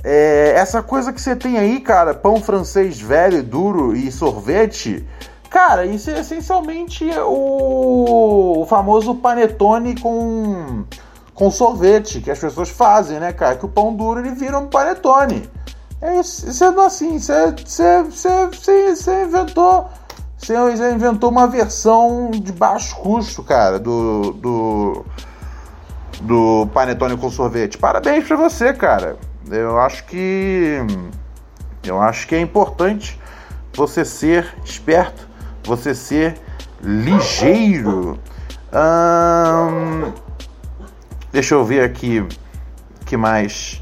É, 0.03 0.53
essa 0.55 0.83
coisa 0.83 1.11
que 1.11 1.19
você 1.19 1.35
tem 1.35 1.57
aí, 1.57 1.79
cara, 1.79 2.13
pão 2.13 2.39
francês 2.39 3.01
velho, 3.01 3.41
duro 3.41 3.95
e 3.95 4.11
sorvete, 4.11 5.03
Cara, 5.55 5.85
isso 5.85 6.09
é 6.09 6.19
essencialmente 6.19 7.09
o, 7.17 8.65
famoso 8.67 9.15
panetone 9.15 9.97
com, 9.97 10.83
com 11.33 11.49
sorvete 11.49 12.19
que 12.19 12.29
as 12.29 12.37
pessoas 12.37 12.69
fazem, 12.69 13.21
né, 13.21 13.31
cara? 13.31 13.55
Que 13.55 13.65
o 13.65 13.69
pão 13.69 13.95
duro 13.95 14.19
ele 14.19 14.31
vira 14.31 14.59
um 14.59 14.67
panetone. 14.67 15.49
É 16.01 16.19
isso, 16.19 16.51
sendo 16.51 16.81
assim, 16.81 17.17
você 17.19 18.03
inventou. 19.23 19.87
Você 20.37 20.53
inventou 20.93 21.29
uma 21.29 21.47
versão 21.47 22.31
de 22.31 22.51
baixo 22.51 22.93
custo, 22.97 23.41
cara, 23.41 23.79
do. 23.79 24.33
do. 24.33 25.05
do 26.19 26.67
panetone 26.73 27.15
com 27.15 27.29
sorvete. 27.29 27.77
Parabéns 27.77 28.27
pra 28.27 28.35
você, 28.35 28.73
cara. 28.73 29.15
Eu 29.49 29.79
acho 29.79 30.03
que. 30.03 30.79
Eu 31.81 32.01
acho 32.01 32.27
que 32.27 32.35
é 32.35 32.41
importante 32.41 33.17
você 33.73 34.03
ser 34.03 34.53
esperto, 34.65 35.33
você 35.65 35.95
ser 35.95 36.39
ligeiro. 36.81 38.19
Hum, 38.73 40.13
deixa 41.31 41.55
eu 41.55 41.65
ver 41.65 41.83
aqui 41.83 42.25
que 43.05 43.15
mais. 43.15 43.81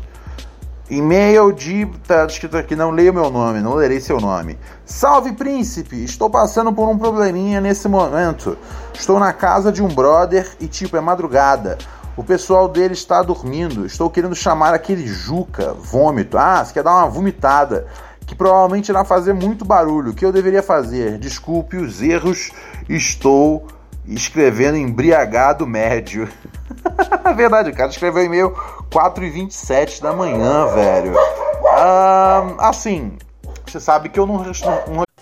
E-mail 0.89 1.51
de. 1.51 1.85
Tá 2.05 2.25
escrito 2.25 2.57
aqui, 2.57 2.75
não 2.75 2.91
leio 2.91 3.13
meu 3.13 3.29
nome, 3.29 3.61
não 3.61 3.73
lerei 3.73 3.99
seu 3.99 4.19
nome. 4.19 4.59
Salve 4.85 5.31
príncipe! 5.31 6.03
Estou 6.03 6.29
passando 6.29 6.71
por 6.71 6.87
um 6.87 6.97
probleminha 6.97 7.59
nesse 7.59 7.87
momento. 7.87 8.57
Estou 8.93 9.19
na 9.19 9.33
casa 9.33 9.71
de 9.71 9.81
um 9.81 9.87
brother 9.87 10.47
e, 10.59 10.67
tipo, 10.67 10.97
é 10.97 11.01
madrugada. 11.01 11.77
O 12.15 12.23
pessoal 12.23 12.67
dele 12.67 12.93
está 12.93 13.23
dormindo. 13.23 13.85
Estou 13.85 14.09
querendo 14.09 14.35
chamar 14.35 14.73
aquele 14.73 15.07
Juca, 15.07 15.73
vômito. 15.73 16.37
Ah, 16.37 16.63
você 16.63 16.73
quer 16.73 16.83
dar 16.83 16.97
uma 16.97 17.07
vomitada. 17.07 17.87
Que 18.33 18.37
provavelmente 18.37 18.89
irá 18.89 19.05
fazer 19.05 19.31
muito 19.31 19.63
barulho. 19.63 20.09
O 20.09 20.15
que 20.15 20.25
eu 20.25 20.31
deveria 20.31 20.63
fazer? 20.63 21.19
Desculpe 21.19 21.77
os 21.77 22.01
erros. 22.01 22.51
Estou 22.89 23.67
escrevendo 24.07 24.75
embriagado 24.75 25.67
médio. 25.67 26.27
Verdade, 27.37 27.69
o 27.69 27.75
cara 27.75 27.91
escreveu 27.91 28.23
e-mail 28.23 28.55
4 28.91 29.23
e 29.23 29.29
27 29.29 30.01
da 30.01 30.13
manhã, 30.13 30.65
velho. 30.73 31.13
Ah, 31.77 32.55
assim, 32.57 33.19
você 33.67 33.79
sabe 33.79 34.09
que 34.09 34.19
eu 34.19 34.25
não, 34.25 34.43
não, 34.43 35.03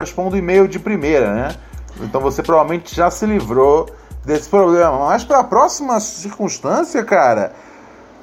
Respondo 0.00 0.36
e-mail 0.36 0.66
de 0.66 0.78
primeira, 0.78 1.32
né? 1.32 1.56
Então 2.00 2.20
você 2.20 2.42
provavelmente 2.42 2.94
já 2.94 3.10
se 3.10 3.26
livrou 3.26 3.88
desse 4.24 4.48
problema. 4.48 5.06
Mas 5.06 5.24
para 5.24 5.40
a 5.40 5.44
próxima 5.44 6.00
circunstância, 6.00 7.02
cara, 7.04 7.52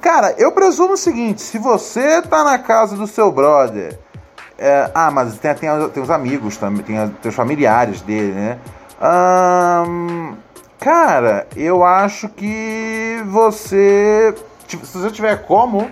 cara, 0.00 0.34
eu 0.38 0.52
presumo 0.52 0.94
o 0.94 0.96
seguinte: 0.96 1.42
se 1.42 1.58
você 1.58 2.22
tá 2.22 2.44
na 2.44 2.58
casa 2.58 2.96
do 2.96 3.06
seu 3.06 3.30
brother, 3.30 3.98
é, 4.58 4.90
ah, 4.94 5.10
mas 5.10 5.38
tem, 5.38 5.54
tem, 5.54 5.88
tem 5.88 6.02
os 6.02 6.10
amigos 6.10 6.56
também, 6.56 6.82
tem, 6.82 7.08
tem 7.08 7.28
os 7.28 7.34
familiares 7.34 8.02
dele, 8.02 8.32
né? 8.32 8.58
Hum, 9.02 10.36
cara, 10.78 11.46
eu 11.56 11.82
acho 11.82 12.28
que 12.28 13.22
você, 13.26 14.34
se 14.68 14.76
você 14.76 15.10
tiver 15.10 15.46
como, 15.46 15.90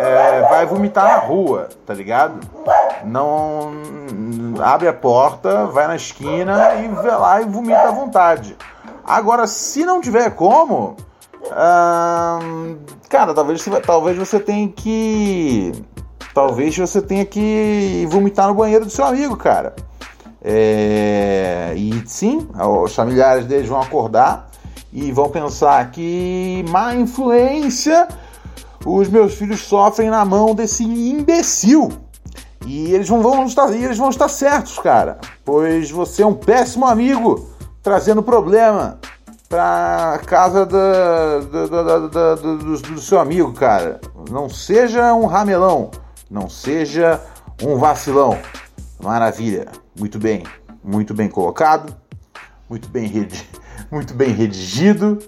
é, 0.00 0.48
vai 0.48 0.64
vomitar 0.64 1.04
na 1.04 1.16
rua, 1.18 1.68
tá 1.84 1.92
ligado? 1.92 2.40
Não 3.04 3.72
abre 4.62 4.88
a 4.88 4.92
porta, 4.92 5.66
vai 5.66 5.86
na 5.86 5.96
esquina 5.96 6.74
e 6.76 6.88
vai 6.88 7.18
lá 7.18 7.42
e 7.42 7.44
vomita 7.44 7.88
à 7.88 7.90
vontade. 7.90 8.56
Agora, 9.04 9.46
se 9.46 9.84
não 9.84 10.00
tiver 10.00 10.30
como, 10.30 10.96
hum, 11.44 12.78
cara, 13.08 13.34
talvez, 13.34 13.64
talvez 13.84 14.16
você 14.16 14.40
tenha 14.40 14.68
que. 14.68 15.72
Talvez 16.32 16.78
você 16.78 17.02
tenha 17.02 17.26
que 17.26 18.06
vomitar 18.08 18.48
no 18.48 18.54
banheiro 18.54 18.84
do 18.84 18.90
seu 18.90 19.04
amigo, 19.04 19.36
cara. 19.36 19.74
É, 20.42 21.74
e 21.76 22.02
sim, 22.06 22.48
os 22.82 22.94
familiares 22.94 23.44
deles 23.44 23.68
vão 23.68 23.82
acordar 23.82 24.48
e 24.92 25.12
vão 25.12 25.28
pensar 25.28 25.90
que 25.90 26.64
má 26.70 26.94
influência 26.94 28.08
os 28.84 29.08
meus 29.08 29.34
filhos 29.34 29.60
sofrem 29.60 30.10
na 30.10 30.24
mão 30.24 30.54
desse 30.54 30.84
imbecil. 30.84 31.90
E 32.66 32.92
eles 32.92 33.08
vão, 33.08 33.46
estar, 33.46 33.72
eles 33.72 33.96
vão 33.96 34.10
estar 34.10 34.28
certos, 34.28 34.78
cara. 34.78 35.18
Pois 35.44 35.90
você 35.90 36.22
é 36.22 36.26
um 36.26 36.34
péssimo 36.34 36.86
amigo, 36.86 37.48
trazendo 37.82 38.22
problema 38.22 38.98
pra 39.48 40.20
casa 40.26 40.64
da, 40.64 41.40
da, 41.40 42.06
da, 42.06 42.34
do, 42.36 42.78
do 42.78 43.00
seu 43.00 43.18
amigo, 43.18 43.52
cara. 43.52 44.00
Não 44.30 44.48
seja 44.48 45.12
um 45.14 45.26
ramelão, 45.26 45.90
não 46.30 46.48
seja 46.48 47.20
um 47.62 47.76
vacilão. 47.76 48.38
Maravilha, 49.02 49.68
muito 49.98 50.18
bem, 50.18 50.44
muito 50.84 51.14
bem 51.14 51.28
colocado, 51.28 51.94
muito 52.68 52.88
bem, 52.88 53.08
redi 53.08 53.48
muito 53.90 54.14
bem 54.14 54.32
redigido 54.32 55.18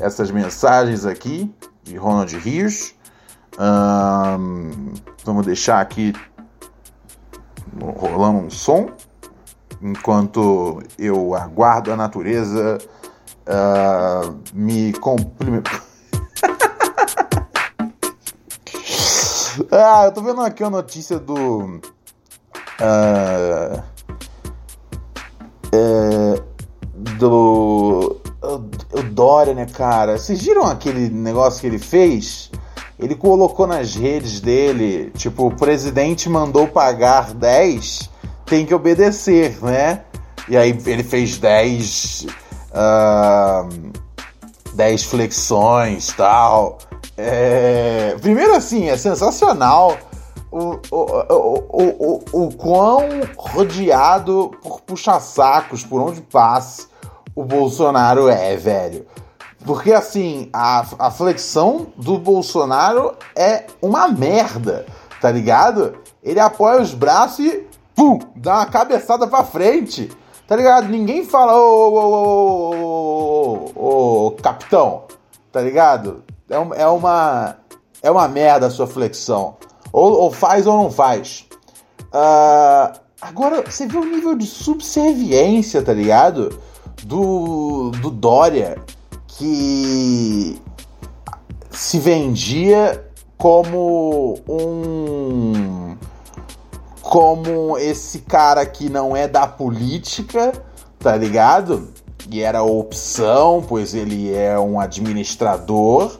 essas 0.00 0.30
mensagens 0.30 1.04
aqui 1.04 1.52
de 1.84 1.96
Ronald 1.96 2.34
Hirsch. 2.34 2.97
Um, 3.56 4.92
vamos 5.24 5.46
deixar 5.46 5.80
aqui 5.80 6.12
rolando 7.80 8.38
um 8.38 8.50
som 8.50 8.90
enquanto 9.80 10.82
eu 10.98 11.34
aguardo 11.34 11.92
a 11.92 11.96
natureza 11.96 12.78
uh, 13.46 14.36
me 14.52 14.92
cumprimentar. 14.94 15.84
ah, 19.70 20.04
eu 20.04 20.12
tô 20.12 20.22
vendo 20.22 20.42
aqui 20.42 20.64
a 20.64 20.70
notícia 20.70 21.18
do. 21.18 21.80
Uh, 22.80 23.82
é, 25.72 26.40
do. 27.18 28.20
O 28.40 29.02
Dória, 29.02 29.52
né, 29.52 29.66
cara? 29.66 30.16
Vocês 30.16 30.40
viram 30.40 30.64
aquele 30.64 31.10
negócio 31.10 31.60
que 31.60 31.66
ele 31.66 31.78
fez? 31.78 32.50
Ele 32.98 33.14
colocou 33.14 33.66
nas 33.66 33.94
redes 33.94 34.40
dele, 34.40 35.10
tipo, 35.16 35.46
o 35.46 35.54
presidente 35.54 36.28
mandou 36.28 36.66
pagar 36.66 37.32
10, 37.32 38.10
tem 38.44 38.66
que 38.66 38.74
obedecer, 38.74 39.62
né? 39.62 40.02
E 40.48 40.56
aí 40.56 40.76
ele 40.86 41.02
fez 41.02 41.38
10, 41.38 42.26
uh, 42.72 43.92
10 44.74 45.04
flexões 45.04 46.08
tal. 46.16 46.78
É... 47.16 48.16
Primeiro 48.20 48.54
assim, 48.54 48.88
é 48.88 48.96
sensacional 48.96 49.96
o, 50.50 50.80
o, 50.90 50.96
o, 51.30 52.22
o, 52.32 52.44
o, 52.44 52.54
quão 52.54 53.02
rodeado 53.36 54.50
por 54.62 54.80
puxa-sacos 54.80 55.84
por 55.84 56.00
onde 56.00 56.20
passa 56.22 56.86
o 57.34 57.44
Bolsonaro 57.44 58.28
é, 58.28 58.56
velho. 58.56 59.06
Porque 59.68 59.92
assim, 59.92 60.48
a, 60.50 60.82
a 60.98 61.10
flexão 61.10 61.88
do 61.94 62.16
Bolsonaro 62.16 63.14
é 63.36 63.66
uma 63.82 64.08
merda, 64.08 64.86
tá 65.20 65.30
ligado? 65.30 65.98
Ele 66.22 66.40
apoia 66.40 66.80
os 66.80 66.94
braços 66.94 67.44
e 67.44 67.66
pum, 67.94 68.18
dá 68.34 68.54
uma 68.54 68.66
cabeçada 68.66 69.26
pra 69.26 69.44
frente. 69.44 70.10
Tá 70.46 70.56
ligado? 70.56 70.88
Ninguém 70.88 71.22
fala, 71.22 71.54
ô, 71.54 71.92
ô, 71.92 73.72
ô, 73.76 74.26
ô, 74.28 74.30
capitão, 74.42 75.02
tá 75.52 75.60
ligado? 75.60 76.24
É, 76.48 76.54
é, 76.80 76.86
uma. 76.86 77.56
É 78.02 78.10
uma 78.10 78.26
merda 78.26 78.68
a 78.68 78.70
sua 78.70 78.86
flexão. 78.86 79.58
Ou, 79.92 80.18
ou 80.18 80.32
faz 80.32 80.66
ou 80.66 80.82
não 80.82 80.90
faz. 80.90 81.46
Uh, 82.04 82.98
agora, 83.20 83.62
você 83.70 83.86
vê 83.86 83.98
o 83.98 84.04
nível 84.06 84.34
de 84.34 84.46
subserviência, 84.46 85.82
tá 85.82 85.92
ligado? 85.92 86.58
Do, 87.04 87.90
do 88.00 88.10
Dória 88.10 88.82
que 89.38 90.60
se 91.70 91.98
vendia 92.00 93.08
como 93.36 94.40
um 94.48 95.96
como 97.00 97.78
esse 97.78 98.18
cara 98.18 98.66
que 98.66 98.90
não 98.90 99.16
é 99.16 99.26
da 99.26 99.46
política, 99.46 100.52
tá 100.98 101.16
ligado? 101.16 101.88
E 102.30 102.42
era 102.42 102.62
opção, 102.62 103.64
pois 103.66 103.94
ele 103.94 104.34
é 104.34 104.58
um 104.58 104.78
administrador, 104.78 106.18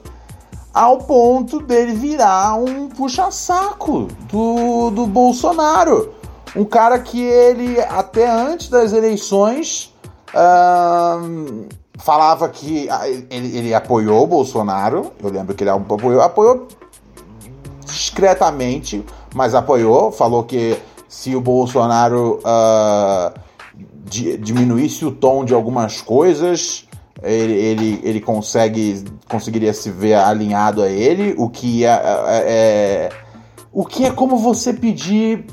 ao 0.73 0.99
ponto 0.99 1.59
dele 1.59 1.93
virar 1.93 2.55
um 2.55 2.89
puxa-saco 2.89 4.07
do, 4.31 4.89
do 4.89 5.05
Bolsonaro. 5.05 6.15
Um 6.55 6.65
cara 6.65 6.97
que 6.97 7.21
ele, 7.21 7.79
até 7.81 8.27
antes 8.27 8.69
das 8.69 8.91
eleições, 8.91 9.93
falava 11.99 12.47
que 12.49 12.89
ah, 12.89 13.07
ele, 13.07 13.57
ele 13.57 13.73
apoiou 13.73 14.23
o 14.23 14.27
Bolsonaro. 14.27 15.11
Eu 15.21 15.29
lembro 15.29 15.53
que 15.53 15.63
ele 15.63 15.69
apoiou, 15.69 16.21
apoiou 16.21 16.67
discretamente, 17.85 19.03
mas 19.33 19.53
apoiou, 19.53 20.11
falou 20.11 20.43
que 20.43 20.77
se 21.07 21.35
o 21.35 21.41
Bolsonaro 21.41 22.39
uh, 22.39 23.39
diminuísse 24.39 25.05
o 25.05 25.11
tom 25.11 25.43
de 25.43 25.53
algumas 25.53 26.01
coisas, 26.01 26.87
ele, 27.21 27.53
ele, 27.53 27.99
ele 28.03 28.21
consegue 28.21 29.03
conseguiria 29.27 29.73
se 29.73 29.91
ver 29.91 30.15
alinhado 30.15 30.81
a 30.81 30.89
ele, 30.89 31.35
o 31.37 31.49
que 31.49 31.85
é, 31.85 31.89
é, 31.89 32.43
é 32.47 33.09
o 33.71 33.85
que 33.85 34.05
é 34.05 34.11
como 34.11 34.37
você 34.37 34.73
pedir 34.73 35.45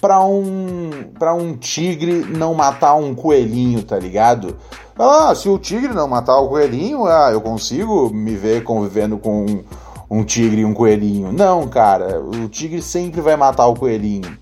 para 0.00 0.24
um 0.24 0.90
para 1.18 1.34
um 1.34 1.56
tigre 1.56 2.24
não 2.24 2.54
matar 2.54 2.94
um 2.94 3.14
coelhinho, 3.14 3.82
tá 3.82 3.98
ligado? 3.98 4.56
Ah, 4.98 5.34
se 5.34 5.48
o 5.48 5.58
tigre 5.58 5.94
não 5.94 6.08
matar 6.08 6.38
o 6.38 6.48
coelhinho, 6.48 7.06
ah, 7.06 7.30
eu 7.32 7.40
consigo 7.40 8.10
me 8.10 8.36
ver 8.36 8.62
convivendo 8.64 9.18
com 9.18 9.46
um, 9.46 9.64
um 10.10 10.24
tigre 10.24 10.62
e 10.62 10.64
um 10.64 10.74
coelhinho. 10.74 11.32
Não, 11.32 11.66
cara, 11.68 12.20
o 12.20 12.48
tigre 12.48 12.82
sempre 12.82 13.20
vai 13.20 13.36
matar 13.36 13.66
o 13.66 13.74
coelhinho. 13.74 14.36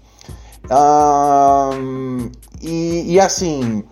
e, 2.61 3.13
e 3.13 3.21
assim, 3.21 3.85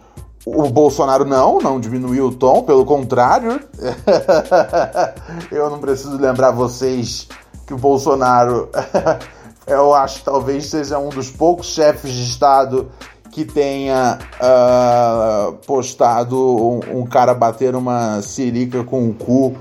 o 0.47 0.71
Bolsonaro 0.71 1.25
não, 1.25 1.59
não 1.59 1.81
diminuiu 1.81 2.29
o 2.29 2.35
tom, 2.35 2.63
pelo 2.63 2.85
contrário. 2.85 3.61
eu 5.51 5.69
não 5.69 5.81
preciso 5.81 6.17
lembrar 6.17 6.53
vocês 6.53 7.29
que 7.67 7.75
o 7.75 7.79
Bolsonaro, 7.79 8.69
eu 9.67 9.93
acho 9.95 10.23
talvez 10.23 10.67
seja 10.67 10.99
um 10.99 11.09
dos 11.09 11.31
poucos 11.31 11.67
chefes 11.67 12.13
de 12.13 12.23
Estado 12.23 12.91
que 13.33 13.45
tenha 13.45 14.19
uh, 14.41 15.53
postado 15.67 16.39
um, 16.39 17.01
um, 17.01 17.07
cara 17.07 17.35
bater 17.35 17.75
uma 17.75 18.23
sirica 18.23 18.83
com 18.83 19.09
o 19.11 19.15
cu 19.15 19.55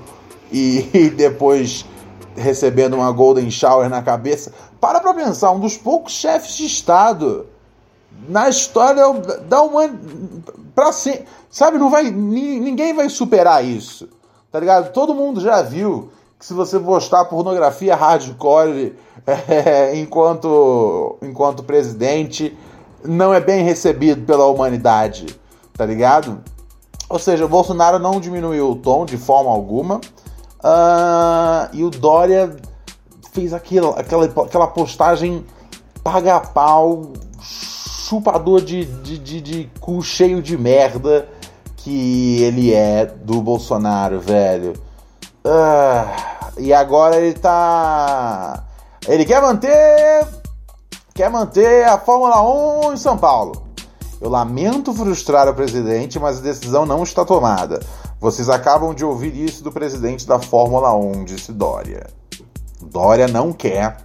e, 0.50 0.88
e, 0.94 1.10
depois 1.10 1.84
recebendo 2.34 2.94
uma 2.94 3.10
golden 3.12 3.50
shower 3.50 3.90
na 3.90 4.00
cabeça. 4.00 4.52
Para 4.80 5.00
pra 5.00 5.12
pensar, 5.12 5.50
um 5.50 5.60
dos 5.60 5.76
poucos 5.76 6.12
chefes 6.12 6.56
de 6.56 6.64
Estado 6.64 7.46
na 8.28 8.48
história 8.48 9.02
da 9.46 9.60
humanidade. 9.60 10.00
Pra 10.74 10.92
ser, 10.92 11.24
sabe, 11.50 11.78
não 11.78 11.90
vai. 11.90 12.10
Ninguém 12.10 12.94
vai 12.94 13.08
superar 13.08 13.64
isso. 13.64 14.08
Tá 14.50 14.60
ligado? 14.60 14.92
Todo 14.92 15.14
mundo 15.14 15.40
já 15.40 15.60
viu 15.60 16.10
que 16.38 16.44
se 16.44 16.52
você 16.52 16.78
postar 16.78 17.24
pornografia 17.26 17.96
hardcore 17.96 18.94
é, 19.26 19.96
enquanto, 19.96 21.16
enquanto 21.22 21.62
presidente 21.62 22.56
não 23.04 23.32
é 23.32 23.40
bem 23.40 23.64
recebido 23.64 24.26
pela 24.26 24.46
humanidade, 24.46 25.26
tá 25.76 25.86
ligado? 25.86 26.42
Ou 27.08 27.18
seja, 27.18 27.44
o 27.44 27.48
Bolsonaro 27.48 27.98
não 27.98 28.20
diminuiu 28.20 28.70
o 28.70 28.76
tom 28.76 29.04
de 29.04 29.16
forma 29.16 29.50
alguma. 29.50 30.00
Uh, 30.58 31.68
e 31.72 31.84
o 31.84 31.90
Dória 31.90 32.56
fez 33.32 33.54
aquilo, 33.54 33.90
aquela, 33.90 34.24
aquela 34.24 34.66
postagem 34.66 35.44
paga-pau, 36.02 37.12
chupador 37.40 38.60
de, 38.60 38.84
de, 38.84 39.18
de, 39.18 39.40
de 39.40 39.70
cu 39.78 40.02
cheio 40.02 40.42
de 40.42 40.56
merda 40.58 41.28
que 41.76 42.42
ele 42.42 42.72
é 42.72 43.06
do 43.06 43.40
Bolsonaro, 43.40 44.18
velho. 44.18 44.72
Uh, 45.46 46.60
e 46.60 46.72
agora 46.72 47.16
ele 47.16 47.34
tá. 47.38 48.64
Ele 49.06 49.24
quer 49.24 49.40
manter 49.40 50.26
quer 51.14 51.30
manter 51.30 51.84
a 51.84 51.98
Fórmula 51.98 52.42
1 52.88 52.94
em 52.94 52.96
São 52.96 53.16
Paulo. 53.16 53.64
Eu 54.20 54.28
lamento 54.28 54.92
frustrar 54.92 55.48
o 55.48 55.54
presidente, 55.54 56.18
mas 56.18 56.38
a 56.38 56.42
decisão 56.42 56.84
não 56.84 57.02
está 57.02 57.24
tomada. 57.24 57.80
Vocês 58.20 58.48
acabam 58.48 58.92
de 58.94 59.04
ouvir 59.04 59.34
isso 59.34 59.62
do 59.62 59.70
presidente 59.70 60.26
da 60.26 60.38
Fórmula 60.38 60.94
1, 60.94 61.24
disse 61.24 61.52
Dória. 61.52 62.06
Dória 62.82 63.28
não 63.28 63.52
quer 63.52 63.96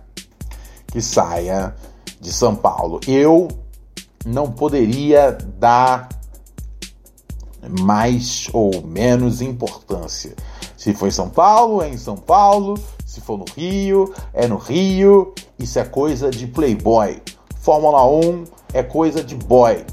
que 0.88 1.02
saia 1.02 1.76
de 2.20 2.32
São 2.32 2.56
Paulo. 2.56 3.00
Eu 3.08 3.48
não 4.26 4.52
poderia 4.52 5.38
dar 5.58 6.08
mais 7.68 8.48
ou 8.54 8.82
menos 8.86 9.42
importância. 9.42 10.36
Se 10.82 10.96
foi 10.96 11.12
São 11.12 11.30
Paulo, 11.30 11.84
é 11.84 11.90
em 11.90 11.98
São 11.98 12.18
Paulo. 12.18 12.74
Se 13.06 13.22
for 13.22 13.38
no 13.38 13.46
Rio, 13.56 14.12
é 14.34 14.48
no 14.48 14.58
Rio. 14.58 15.32
Isso 15.60 15.78
é 15.78 15.84
coisa 15.84 16.32
de 16.32 16.48
playboy. 16.48 17.22
Fórmula 17.58 18.04
1 18.04 18.46
é 18.74 18.82
coisa 18.82 19.24
de 19.24 19.36
boy. 19.36 19.86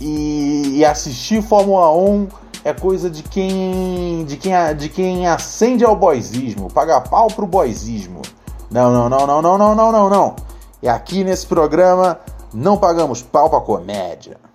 E, 0.00 0.76
e 0.76 0.84
assistir 0.84 1.42
Fórmula 1.42 1.92
1 1.92 2.28
é 2.62 2.72
coisa 2.72 3.10
de 3.10 3.24
quem 3.24 4.24
de 4.26 4.36
quem 4.36 4.52
de 4.76 4.88
quem 4.88 5.26
acende 5.26 5.84
ao 5.84 5.96
boyzismo, 5.96 6.72
paga 6.72 7.00
pau 7.00 7.26
pro 7.26 7.44
boyzismo. 7.44 8.22
Não, 8.70 8.92
não, 8.92 9.08
não, 9.08 9.26
não, 9.26 9.42
não, 9.42 9.58
não, 9.58 9.74
não, 9.74 9.90
não, 9.90 10.08
não. 10.08 10.36
E 10.80 10.88
aqui 10.88 11.24
nesse 11.24 11.48
programa 11.48 12.16
não 12.54 12.76
pagamos 12.76 13.22
pau 13.22 13.50
pra 13.50 13.60
comédia. 13.60 14.47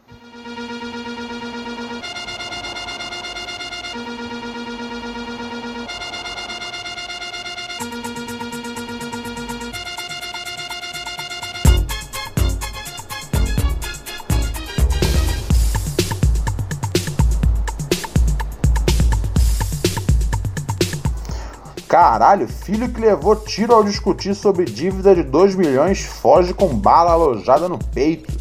Caralho, 21.93 22.47
filho 22.47 22.89
que 22.89 22.99
levou 22.99 23.35
tiro 23.35 23.71
ao 23.71 23.83
discutir 23.83 24.33
sobre 24.33 24.65
dívida 24.65 25.13
de 25.13 25.21
2 25.21 25.53
milhões 25.53 26.01
foge 26.01 26.51
com 26.51 26.69
bala 26.69 27.11
alojada 27.11 27.69
no 27.69 27.77
peito. 27.77 28.35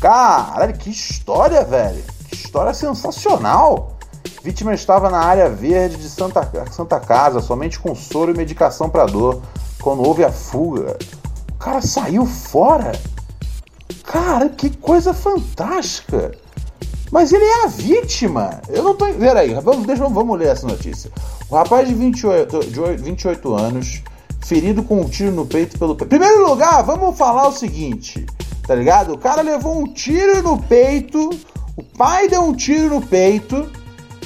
Caralho, 0.00 0.72
que 0.72 0.88
história, 0.88 1.62
velho. 1.62 2.02
Que 2.26 2.36
história 2.36 2.72
sensacional. 2.72 3.98
Vítima 4.42 4.72
estava 4.72 5.10
na 5.10 5.18
área 5.18 5.50
verde 5.50 5.98
de 5.98 6.08
Santa, 6.08 6.50
Santa 6.70 6.98
Casa, 6.98 7.42
somente 7.42 7.78
com 7.78 7.94
soro 7.94 8.32
e 8.32 8.34
medicação 8.34 8.88
para 8.88 9.04
dor. 9.04 9.42
Quando 9.82 10.02
houve 10.02 10.24
a 10.24 10.32
fuga, 10.32 10.96
o 11.50 11.58
cara 11.58 11.82
saiu 11.82 12.24
fora. 12.24 12.92
Cara, 14.04 14.48
que 14.48 14.70
coisa 14.70 15.12
fantástica. 15.12 16.32
Mas 17.12 17.30
ele 17.30 17.44
é 17.44 17.64
a 17.64 17.66
vítima. 17.66 18.62
Eu 18.70 18.82
não 18.82 18.94
tô. 18.94 19.04
Peraí, 19.12 19.52
vamos, 19.52 19.86
deixa, 19.86 20.08
vamos 20.08 20.38
ler 20.38 20.48
essa 20.48 20.66
notícia. 20.66 21.10
O 21.50 21.56
rapaz 21.56 21.88
de 21.88 21.94
28, 21.94 22.60
de 22.66 23.02
28 23.02 23.54
anos, 23.54 24.02
ferido 24.40 24.84
com 24.84 25.00
um 25.00 25.08
tiro 25.08 25.32
no 25.32 25.44
peito 25.44 25.76
pelo. 25.78 25.96
Primeiro 25.96 26.46
lugar, 26.46 26.82
vamos 26.82 27.18
falar 27.18 27.48
o 27.48 27.52
seguinte, 27.52 28.24
tá 28.66 28.74
ligado? 28.74 29.14
O 29.14 29.18
cara 29.18 29.42
levou 29.42 29.80
um 29.82 29.92
tiro 29.92 30.42
no 30.42 30.62
peito, 30.62 31.30
o 31.76 31.82
pai 31.82 32.28
deu 32.28 32.42
um 32.42 32.54
tiro 32.54 32.94
no 32.94 33.02
peito. 33.02 33.68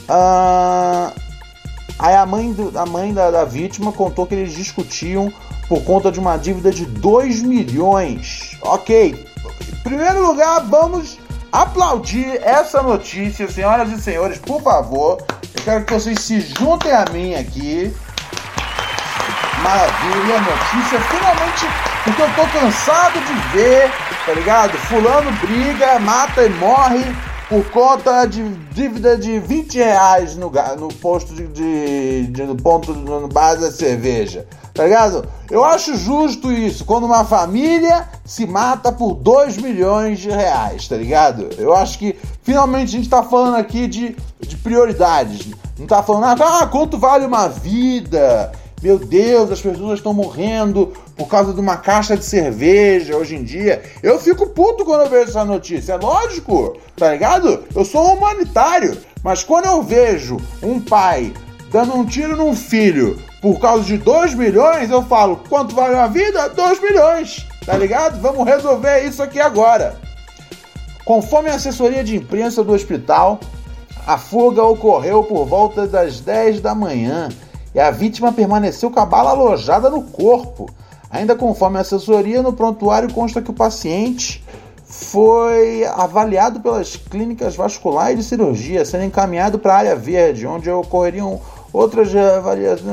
Uh... 0.06 1.24
Aí 1.98 2.14
a 2.14 2.26
mãe, 2.26 2.52
do, 2.52 2.76
a 2.78 2.84
mãe 2.84 3.14
da, 3.14 3.30
da 3.30 3.44
vítima 3.44 3.92
contou 3.92 4.26
que 4.26 4.34
eles 4.34 4.52
discutiam 4.52 5.32
por 5.68 5.82
conta 5.84 6.10
de 6.10 6.18
uma 6.18 6.36
dívida 6.36 6.70
de 6.70 6.84
2 6.84 7.40
milhões. 7.42 8.58
Ok. 8.60 9.26
Em 9.72 9.82
primeiro 9.82 10.26
lugar, 10.26 10.66
vamos 10.66 11.18
aplaudir 11.52 12.40
essa 12.42 12.82
notícia, 12.82 13.48
senhoras 13.48 13.92
e 13.92 14.02
senhores, 14.02 14.38
por 14.38 14.60
favor. 14.60 15.24
Quero 15.64 15.82
que 15.82 15.94
vocês 15.94 16.20
se 16.20 16.40
juntem 16.40 16.92
a 16.92 17.06
mim 17.10 17.34
aqui. 17.34 17.90
Maravilha, 19.62 20.40
notícia. 20.40 21.00
Finalmente, 21.00 21.66
porque 22.04 22.20
eu 22.20 22.30
tô 22.34 22.46
cansado 22.48 23.18
de 23.18 23.56
ver, 23.56 23.90
tá 24.26 24.32
ligado? 24.32 24.76
Fulano 24.76 25.32
briga, 25.40 25.98
mata 26.00 26.42
e 26.42 26.50
morre 26.50 27.02
por 27.54 27.70
conta 27.70 28.26
de 28.26 28.42
dívida 28.72 29.16
de 29.16 29.38
20 29.38 29.76
reais 29.76 30.34
no, 30.34 30.50
no 30.76 30.88
posto 30.88 31.32
de, 31.32 31.46
de, 31.46 32.26
de 32.26 32.42
no 32.42 32.56
ponto 32.56 32.92
no 32.92 33.28
bar 33.28 33.54
da 33.54 33.70
cerveja. 33.70 34.44
Tá 34.72 34.82
ligado? 34.82 35.24
Eu 35.48 35.64
acho 35.64 35.96
justo 35.96 36.50
isso, 36.50 36.84
quando 36.84 37.04
uma 37.04 37.24
família 37.24 38.08
se 38.24 38.44
mata 38.44 38.90
por 38.90 39.14
2 39.14 39.58
milhões 39.58 40.18
de 40.18 40.30
reais, 40.30 40.88
tá 40.88 40.96
ligado? 40.96 41.48
Eu 41.56 41.72
acho 41.72 41.96
que 41.96 42.18
finalmente 42.42 42.88
a 42.88 42.98
gente 42.98 43.08
tá 43.08 43.22
falando 43.22 43.54
aqui 43.54 43.86
de, 43.86 44.16
de 44.40 44.56
prioridades. 44.56 45.46
Não 45.78 45.86
tá 45.86 46.02
falando, 46.02 46.42
ah, 46.42 46.66
quanto 46.66 46.98
vale 46.98 47.24
uma 47.24 47.46
vida? 47.48 48.50
Meu 48.84 48.98
Deus, 48.98 49.50
as 49.50 49.62
pessoas 49.62 49.98
estão 49.98 50.12
morrendo 50.12 50.92
por 51.16 51.26
causa 51.26 51.54
de 51.54 51.58
uma 51.58 51.78
caixa 51.78 52.18
de 52.18 52.24
cerveja 52.26 53.16
hoje 53.16 53.34
em 53.34 53.42
dia. 53.42 53.82
Eu 54.02 54.20
fico 54.20 54.50
puto 54.50 54.84
quando 54.84 55.04
eu 55.04 55.08
vejo 55.08 55.30
essa 55.30 55.42
notícia. 55.42 55.94
É 55.94 55.96
lógico, 55.96 56.76
tá 56.94 57.10
ligado? 57.10 57.64
Eu 57.74 57.82
sou 57.82 58.12
humanitário. 58.12 58.94
Mas 59.22 59.42
quando 59.42 59.64
eu 59.64 59.82
vejo 59.82 60.36
um 60.62 60.78
pai 60.78 61.32
dando 61.70 61.96
um 61.96 62.04
tiro 62.04 62.36
num 62.36 62.54
filho 62.54 63.18
por 63.40 63.58
causa 63.58 63.84
de 63.84 63.96
2 63.96 64.34
milhões, 64.34 64.90
eu 64.90 65.02
falo, 65.02 65.40
quanto 65.48 65.74
vale 65.74 65.94
uma 65.94 66.08
vida? 66.08 66.50
2 66.50 66.82
milhões, 66.82 67.46
tá 67.64 67.78
ligado? 67.78 68.20
Vamos 68.20 68.44
resolver 68.44 69.00
isso 69.06 69.22
aqui 69.22 69.40
agora. 69.40 69.98
Conforme 71.06 71.48
a 71.48 71.54
assessoria 71.54 72.04
de 72.04 72.16
imprensa 72.16 72.62
do 72.62 72.74
hospital, 72.74 73.40
a 74.06 74.18
fuga 74.18 74.62
ocorreu 74.62 75.24
por 75.24 75.46
volta 75.46 75.86
das 75.86 76.20
10 76.20 76.60
da 76.60 76.74
manhã 76.74 77.30
e 77.74 77.80
a 77.80 77.90
vítima 77.90 78.32
permaneceu 78.32 78.90
com 78.90 79.00
a 79.00 79.06
bala 79.06 79.30
alojada 79.30 79.90
no 79.90 80.02
corpo. 80.02 80.70
Ainda 81.10 81.34
conforme 81.34 81.78
a 81.78 81.80
assessoria, 81.80 82.42
no 82.42 82.52
prontuário 82.52 83.12
consta 83.12 83.42
que 83.42 83.50
o 83.50 83.54
paciente 83.54 84.44
foi 84.84 85.84
avaliado 85.86 86.60
pelas 86.60 86.96
clínicas 86.96 87.56
vasculares 87.56 88.18
de 88.18 88.24
cirurgia, 88.24 88.84
sendo 88.84 89.04
encaminhado 89.04 89.58
para 89.58 89.74
a 89.74 89.78
área 89.78 89.96
verde, 89.96 90.46
onde 90.46 90.70
ocorreriam 90.70 91.40
outras 91.72 92.14
avaliações. 92.14 92.84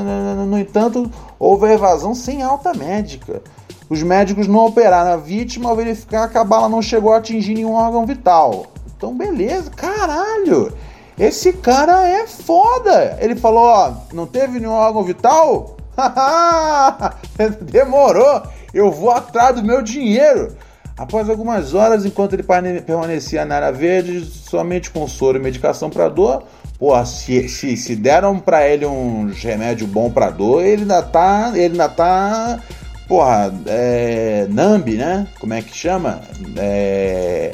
No 0.48 0.58
entanto, 0.58 1.10
houve 1.38 1.68
a 1.68 1.74
evasão 1.74 2.16
sem 2.16 2.42
alta 2.42 2.74
médica. 2.74 3.42
Os 3.88 4.02
médicos 4.02 4.48
não 4.48 4.66
operaram 4.66 5.12
a 5.12 5.18
vítima 5.18 5.70
ao 5.70 5.76
verificar 5.76 6.30
que 6.30 6.38
a 6.38 6.44
bala 6.44 6.70
não 6.70 6.82
chegou 6.82 7.14
a 7.14 7.18
atingir 7.18 7.54
nenhum 7.54 7.74
órgão 7.74 8.06
vital. 8.06 8.68
Então, 8.98 9.16
beleza, 9.16 9.70
caralho. 9.70 10.72
Esse 11.22 11.54
cara 11.54 12.10
é 12.10 12.26
foda. 12.26 13.20
Ele 13.22 13.36
falou: 13.36 13.64
ó, 13.64 13.94
não 14.12 14.26
teve 14.26 14.60
nenhum 14.60 14.72
órgão 14.72 15.04
vital? 15.04 15.78
Demorou. 17.62 18.42
Eu 18.74 18.92
vou 18.92 19.12
atrás 19.12 19.56
do 19.56 19.64
meu 19.64 19.84
dinheiro. 19.84 20.58
Após 20.98 21.30
algumas 21.30 21.76
horas, 21.76 22.06
enquanto 22.06 22.34
ele 22.34 22.44
permanecia 22.82 23.46
na 23.46 23.56
área 23.58 23.72
verde, 23.72 24.26
somente 24.26 24.90
com 24.90 25.08
soro 25.08 25.38
e 25.38 25.42
medicação 25.42 25.92
para 25.92 26.10
dor, 26.10 26.44
porra, 26.80 27.06
se, 27.06 27.48
se, 27.48 27.78
se 27.78 27.96
deram 27.96 28.40
para 28.40 28.68
ele 28.68 28.88
um 28.88 29.32
remédio 29.32 29.86
bom 29.86 30.10
para 30.10 30.32
dor, 30.32 30.64
ele 30.64 30.82
ainda 30.82 31.04
tá, 31.04 31.52
ele 31.54 31.74
ainda 31.74 31.90
tá, 31.90 32.60
porra, 33.08 33.54
é, 33.68 34.48
nambi, 34.50 34.96
né? 34.96 35.28
Como 35.40 35.54
é 35.54 35.62
que 35.62 35.76
chama? 35.76 36.22
É, 36.58 37.52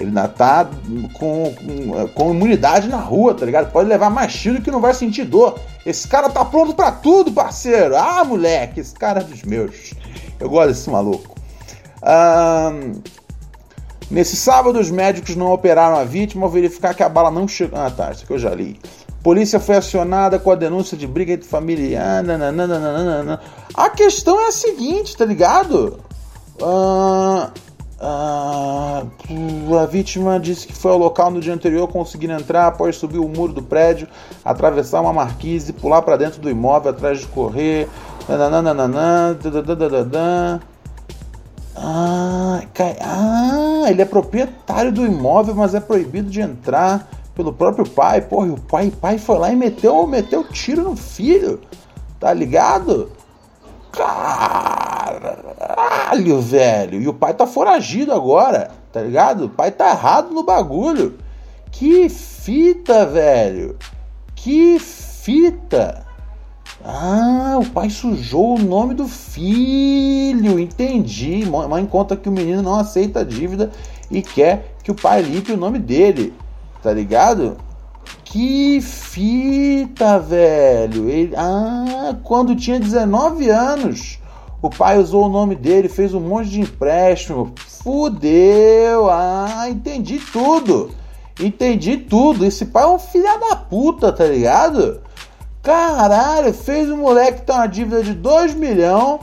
ele 0.00 0.08
ainda 0.08 0.28
tá 0.28 0.68
com, 1.12 1.54
com, 1.54 2.08
com, 2.14 2.30
imunidade 2.30 2.88
na 2.88 2.96
rua, 2.96 3.34
tá 3.34 3.44
ligado? 3.44 3.70
Pode 3.70 3.88
levar 3.88 4.08
mais 4.08 4.32
tiro 4.32 4.62
que 4.62 4.70
não 4.70 4.80
vai 4.80 4.94
sentir 4.94 5.24
dor. 5.24 5.58
Esse 5.84 6.08
cara 6.08 6.28
tá 6.30 6.44
pronto 6.44 6.74
para 6.74 6.90
tudo, 6.90 7.32
parceiro. 7.32 7.96
Ah, 7.96 8.24
moleque, 8.24 8.80
esse 8.80 8.94
cara 8.94 9.20
é 9.20 9.24
dos 9.24 9.42
meus. 9.42 9.92
Eu 10.38 10.48
gosto 10.48 10.68
desse 10.68 10.88
maluco. 10.88 11.36
Nesse 14.10 14.36
sábado, 14.36 14.80
os 14.80 14.90
médicos 14.90 15.36
não 15.36 15.52
operaram 15.52 15.96
a 15.96 16.04
vítima 16.04 16.46
ao 16.46 16.50
verificar 16.50 16.94
que 16.94 17.02
a 17.02 17.08
bala 17.08 17.30
não 17.30 17.46
chegou. 17.46 17.78
Ah, 17.78 17.90
tá, 17.90 18.10
isso 18.10 18.24
aqui 18.24 18.32
eu 18.32 18.38
já 18.38 18.54
li. 18.54 18.80
Polícia 19.22 19.60
foi 19.60 19.76
acionada 19.76 20.38
com 20.38 20.50
a 20.50 20.54
denúncia 20.54 20.96
de 20.96 21.06
briga 21.06 21.34
entre 21.34 21.46
familiar. 21.46 22.22
Nananana. 22.22 23.40
A 23.74 23.90
questão 23.90 24.40
é 24.40 24.48
a 24.48 24.52
seguinte, 24.52 25.16
tá 25.16 25.26
ligado? 25.26 26.00
Uh, 26.60 27.50
uh, 28.00 29.78
a 29.78 29.86
vítima 29.86 30.40
disse 30.40 30.66
que 30.66 30.72
foi 30.72 30.90
ao 30.90 30.98
local 30.98 31.30
no 31.30 31.40
dia 31.40 31.52
anterior 31.52 31.86
conseguindo 31.88 32.32
entrar 32.32 32.66
após 32.66 32.96
subir 32.96 33.18
o 33.18 33.28
muro 33.28 33.52
do 33.52 33.62
prédio, 33.62 34.08
atravessar 34.44 35.00
uma 35.00 35.12
marquise, 35.12 35.72
pular 35.72 36.02
para 36.02 36.16
dentro 36.16 36.40
do 36.40 36.50
imóvel 36.50 36.90
atrás 36.90 37.20
de 37.20 37.26
correr. 37.26 37.88
Nananana, 38.28 39.38
ah, 41.76 42.62
ah, 43.00 43.90
ele 43.90 44.02
é 44.02 44.04
proprietário 44.04 44.92
do 44.92 45.04
imóvel, 45.06 45.54
mas 45.54 45.74
é 45.74 45.80
proibido 45.80 46.28
de 46.28 46.40
entrar 46.40 47.08
pelo 47.34 47.52
próprio 47.52 47.88
pai. 47.88 48.20
Porra, 48.20 48.48
e 48.48 48.50
o 48.50 48.56
pai, 48.56 48.92
pai 49.00 49.18
foi 49.18 49.38
lá 49.38 49.52
e 49.52 49.56
meteu, 49.56 50.06
meteu 50.06 50.44
tiro 50.44 50.82
no 50.82 50.96
filho. 50.96 51.60
Tá 52.18 52.34
ligado? 52.34 53.10
Caralho, 55.20 55.30
velho. 56.40 57.00
E 57.00 57.08
o 57.08 57.14
pai 57.14 57.34
tá 57.34 57.46
foragido 57.46 58.12
agora, 58.12 58.70
tá 58.92 59.00
ligado? 59.00 59.46
O 59.46 59.48
pai 59.48 59.70
tá 59.70 59.90
errado 59.90 60.32
no 60.32 60.42
bagulho. 60.42 61.18
Que 61.70 62.08
fita, 62.08 63.06
velho. 63.06 63.76
Que 64.34 64.78
fita. 64.78 66.06
Ah, 66.84 67.58
o 67.60 67.66
pai 67.66 67.90
sujou 67.90 68.56
o 68.56 68.62
nome 68.62 68.94
do 68.94 69.06
filho. 69.06 70.58
Entendi. 70.58 71.44
Mãe 71.46 71.84
conta 71.86 72.16
que 72.16 72.28
o 72.28 72.32
menino 72.32 72.62
não 72.62 72.78
aceita 72.78 73.20
a 73.20 73.24
dívida 73.24 73.70
e 74.10 74.22
quer 74.22 74.74
que 74.82 74.90
o 74.90 74.94
pai 74.94 75.22
limpe 75.22 75.52
o 75.52 75.56
nome 75.56 75.78
dele. 75.78 76.32
Tá 76.82 76.92
ligado? 76.92 77.58
Que 78.30 78.80
fita, 78.80 80.20
velho. 80.20 81.08
Ele, 81.10 81.34
ah, 81.36 82.14
quando 82.22 82.54
tinha 82.54 82.78
19 82.78 83.50
anos, 83.50 84.20
o 84.62 84.70
pai 84.70 84.98
usou 84.98 85.26
o 85.26 85.28
nome 85.28 85.56
dele, 85.56 85.88
fez 85.88 86.14
um 86.14 86.20
monte 86.20 86.48
de 86.48 86.60
empréstimo. 86.60 87.52
Fudeu. 87.82 89.10
Ah, 89.10 89.66
entendi 89.68 90.20
tudo. 90.32 90.92
Entendi 91.40 91.96
tudo. 91.96 92.46
Esse 92.46 92.66
pai 92.66 92.84
é 92.84 92.86
um 92.86 93.00
filho 93.00 93.24
da 93.24 93.56
puta, 93.56 94.12
tá 94.12 94.26
ligado? 94.26 95.00
Caralho, 95.60 96.54
fez 96.54 96.88
o 96.88 96.96
moleque 96.96 97.42
ter 97.42 97.52
uma 97.52 97.66
dívida 97.66 98.00
de 98.04 98.14
2 98.14 98.54
milhões 98.54 99.20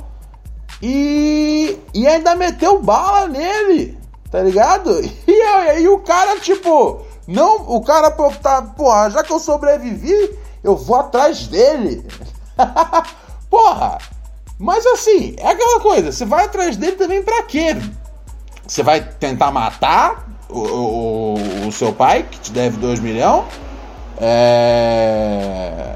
e, 0.82 1.78
e 1.94 2.06
ainda 2.06 2.36
meteu 2.36 2.82
bala 2.82 3.26
nele, 3.30 3.98
tá 4.30 4.42
ligado? 4.42 4.92
E 5.26 5.42
aí 5.42 5.88
o 5.88 6.00
cara, 6.00 6.40
tipo, 6.40 7.07
não, 7.28 7.58
o 7.68 7.82
cara 7.82 8.10
tá, 8.12 8.62
porra, 8.62 9.10
já 9.10 9.24
que 9.24 9.32
eu 9.32 9.40
sobrevivi, 9.40 10.38
eu 10.64 10.76
vou 10.76 10.96
atrás 10.98 11.48
dele. 11.48 12.06
porra, 13.50 13.98
mas 14.58 14.86
assim, 14.86 15.36
é 15.38 15.50
aquela 15.50 15.80
coisa, 15.80 16.12
você 16.12 16.26
vai 16.26 16.46
atrás 16.46 16.78
dele 16.78 16.96
também 16.96 17.22
pra 17.22 17.44
quê? 17.44 17.76
Você 18.66 18.82
vai 18.82 19.02
tentar 19.02 19.52
matar 19.52 20.28
o, 20.50 20.60
o, 20.60 21.68
o 21.68 21.72
seu 21.72 21.94
pai, 21.94 22.24
que 22.24 22.40
te 22.40 22.52
deve 22.52 22.78
2 22.78 23.00
milhões? 23.00 23.46
É 24.20 25.96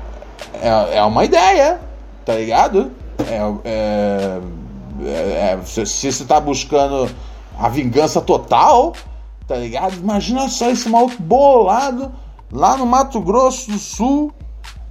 é, 0.62 0.98
é 0.98 1.04
uma 1.04 1.26
ideia, 1.26 1.82
tá 2.24 2.36
ligado? 2.36 2.92
É, 3.20 3.70
é, 3.70 4.40
é, 5.04 5.54
é 5.54 5.60
se, 5.66 5.86
se 5.88 6.12
você 6.12 6.24
tá 6.24 6.40
buscando 6.40 7.10
a 7.58 7.68
vingança 7.68 8.22
total, 8.22 8.94
tá 9.52 9.58
ligado? 9.58 9.96
Imagina 9.96 10.48
só 10.48 10.70
esse 10.70 10.88
maluco 10.88 11.22
bolado 11.22 12.10
lá 12.50 12.78
no 12.78 12.86
Mato 12.86 13.20
Grosso 13.20 13.70
do 13.70 13.78
Sul. 13.78 14.32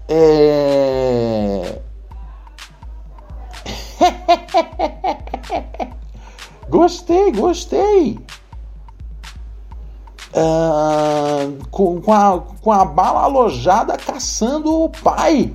É. 0.07 1.81
gostei, 6.69 7.33
gostei. 7.33 8.19
Uh, 10.35 11.67
com, 11.71 12.03
com, 12.03 12.13
a, 12.13 12.39
com 12.61 12.71
a 12.71 12.85
bala 12.85 13.23
alojada 13.23 13.97
caçando 13.97 14.83
o 14.83 14.91
pai. 14.91 15.55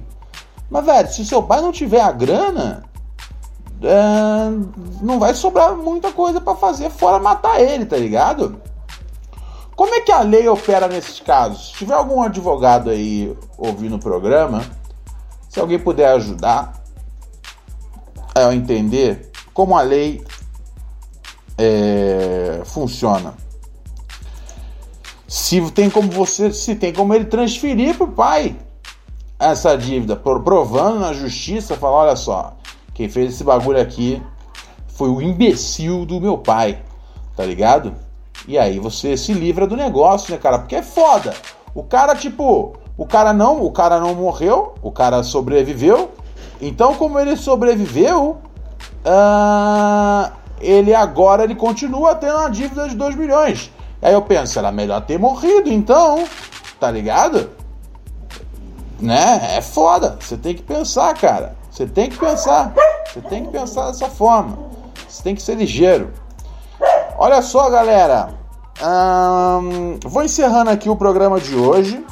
Mas, 0.67 0.83
velho, 0.83 1.07
se 1.09 1.23
seu 1.23 1.43
pai 1.43 1.61
não 1.61 1.71
tiver 1.71 2.01
a 2.01 2.11
grana, 2.11 2.83
é, 3.83 4.49
não 4.99 5.19
vai 5.19 5.35
sobrar 5.35 5.75
muita 5.75 6.11
coisa 6.11 6.41
para 6.41 6.55
fazer 6.55 6.89
fora 6.89 7.19
matar 7.19 7.61
ele, 7.61 7.85
tá 7.85 7.97
ligado? 7.97 8.59
Como 9.75 9.93
é 9.93 10.01
que 10.01 10.11
a 10.11 10.21
lei 10.21 10.47
opera 10.47 10.87
nesses 10.87 11.19
casos? 11.19 11.67
Se 11.67 11.73
tiver 11.73 11.95
algum 11.95 12.21
advogado 12.21 12.89
aí 12.89 13.35
ouvindo 13.57 13.97
o 13.97 13.99
programa, 13.99 14.63
se 15.49 15.59
alguém 15.59 15.77
puder 15.77 16.13
ajudar 16.13 16.81
a 18.33 18.53
entender 18.53 19.31
como 19.53 19.77
a 19.77 19.81
lei 19.81 20.23
é, 21.57 22.61
funciona. 22.65 23.33
Se 25.27 25.59
tem 25.71 25.89
como 25.89 26.09
você, 26.09 26.51
se 26.51 26.75
tem 26.75 26.93
como 26.93 27.13
ele 27.13 27.25
transferir 27.25 27.97
pro 27.97 28.07
pai 28.07 28.55
essa 29.37 29.77
dívida, 29.77 30.15
provando 30.15 30.99
na 30.99 31.11
justiça, 31.11 31.75
falar, 31.75 31.97
olha 31.97 32.15
só, 32.15 32.55
quem 32.93 33.09
fez 33.09 33.33
esse 33.33 33.43
bagulho 33.43 33.81
aqui 33.81 34.21
foi 34.87 35.09
o 35.09 35.21
imbecil 35.21 36.05
do 36.05 36.21
meu 36.21 36.37
pai, 36.37 36.81
tá 37.35 37.43
ligado? 37.43 38.04
E 38.47 38.57
aí 38.57 38.79
você 38.79 39.17
se 39.17 39.33
livra 39.33 39.65
do 39.65 39.75
negócio, 39.75 40.31
né, 40.31 40.37
cara? 40.37 40.59
Porque 40.59 40.75
é 40.75 40.83
foda. 40.83 41.33
O 41.73 41.83
cara, 41.83 42.15
tipo, 42.15 42.73
o 42.97 43.05
cara 43.05 43.33
não, 43.33 43.63
o 43.63 43.71
cara 43.71 43.99
não 43.99 44.13
morreu, 44.13 44.75
o 44.81 44.91
cara 44.91 45.23
sobreviveu. 45.23 46.11
Então, 46.61 46.95
como 46.95 47.19
ele 47.19 47.35
sobreviveu, 47.35 48.37
uh, 49.05 50.31
ele 50.61 50.93
agora 50.93 51.43
ele 51.43 51.55
continua 51.55 52.15
tendo 52.15 52.37
uma 52.37 52.49
dívida 52.49 52.87
de 52.87 52.95
2 52.95 53.15
milhões. 53.15 53.71
Aí 54.01 54.13
eu 54.13 54.21
penso, 54.21 54.59
era 54.59 54.71
melhor 54.71 55.01
ter 55.01 55.17
morrido, 55.17 55.69
então, 55.69 56.23
tá 56.79 56.91
ligado? 56.91 57.49
né? 58.99 59.57
É 59.57 59.61
foda. 59.61 60.17
Você 60.19 60.37
tem 60.37 60.55
que 60.55 60.63
pensar, 60.63 61.13
cara. 61.15 61.55
Você 61.69 61.85
tem 61.85 62.09
que 62.09 62.17
pensar. 62.17 62.73
Você 63.07 63.21
tem 63.21 63.45
que 63.45 63.51
pensar 63.51 63.87
dessa 63.87 64.09
forma. 64.09 64.57
Você 65.07 65.23
tem 65.23 65.35
que 65.35 65.41
ser 65.41 65.55
ligeiro. 65.55 66.11
Olha 67.17 67.41
só, 67.41 67.69
galera. 67.69 68.29
Hum, 68.83 69.97
vou 70.03 70.21
encerrando 70.23 70.69
aqui 70.69 70.89
o 70.89 70.97
programa 70.97 71.39
de 71.39 71.55
hoje. 71.55 72.03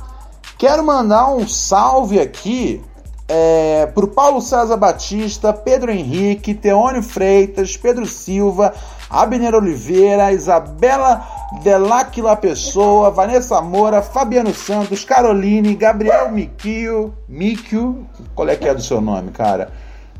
Quero 0.57 0.81
mandar 0.85 1.27
um 1.27 1.45
salve 1.45 2.21
aqui 2.21 2.81
é, 3.27 3.85
para 3.87 4.05
o 4.05 4.07
Paulo 4.07 4.41
César 4.41 4.77
Batista, 4.77 5.51
Pedro 5.51 5.91
Henrique, 5.91 6.53
Teônio 6.53 7.03
Freitas, 7.03 7.75
Pedro 7.75 8.05
Silva, 8.05 8.73
Abner 9.09 9.53
Oliveira, 9.53 10.31
Isabela 10.31 11.27
Delaquila 11.61 12.37
Pessoa, 12.37 13.11
Vanessa 13.11 13.61
Moura, 13.61 14.01
Fabiano 14.01 14.53
Santos, 14.53 15.03
Caroline, 15.03 15.75
Gabriel 15.75 16.31
Miquio, 16.31 17.13
Miquio, 17.27 18.07
qual 18.33 18.47
é 18.47 18.55
que 18.55 18.69
é 18.69 18.73
do 18.73 18.81
seu 18.81 19.01
nome, 19.01 19.31
cara? 19.31 19.69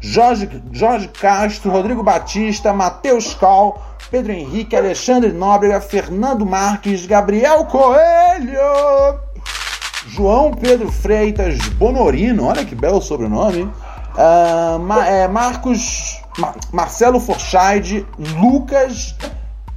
Jorge, 0.03 0.61
Jorge 0.73 1.07
Castro, 1.07 1.71
Rodrigo 1.71 2.03
Batista, 2.03 2.73
Matheus 2.73 3.33
Cal, 3.33 3.81
Pedro 4.11 4.33
Henrique, 4.33 4.75
Alexandre 4.75 5.31
Nóbrega, 5.31 5.79
Fernando 5.79 6.45
Marques, 6.45 7.05
Gabriel 7.05 7.65
Coelho, 7.65 8.59
João 10.09 10.51
Pedro 10.51 10.91
Freitas 10.91 11.57
Bonorino, 11.69 12.47
olha 12.47 12.65
que 12.65 12.75
belo 12.75 13.01
sobrenome, 13.01 13.63
uh, 13.63 14.77
Ma 14.77 15.07
é, 15.07 15.25
Marcos 15.25 16.21
Ma 16.37 16.53
Marcelo 16.73 17.21
Forscheid, 17.21 18.05
Lucas 18.37 19.15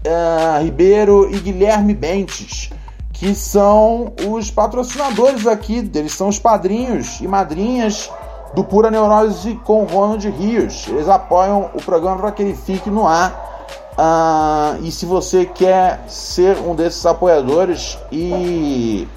uh, 0.04 0.60
Ribeiro 0.60 1.32
e 1.32 1.38
Guilherme 1.38 1.94
Bentes, 1.94 2.70
que 3.12 3.32
são 3.32 4.12
os 4.28 4.50
patrocinadores 4.50 5.46
aqui, 5.46 5.88
eles 5.94 6.12
são 6.12 6.26
os 6.26 6.38
padrinhos 6.40 7.20
e 7.20 7.28
madrinhas 7.28 8.10
do 8.54 8.64
Pura 8.64 8.90
Neurose 8.90 9.54
com 9.64 9.84
Ronald 9.84 10.28
Rios. 10.30 10.86
Eles 10.88 11.08
apoiam 11.08 11.70
o 11.74 11.82
programa 11.82 12.18
para 12.18 12.32
que 12.32 12.42
ele 12.42 12.54
fique 12.54 12.90
no 12.90 13.06
ar. 13.06 13.54
Uh, 13.98 14.84
e 14.84 14.92
se 14.92 15.06
você 15.06 15.46
quer 15.46 16.04
ser 16.06 16.58
um 16.58 16.74
desses 16.74 17.04
apoiadores 17.06 17.98
e, 18.12 19.08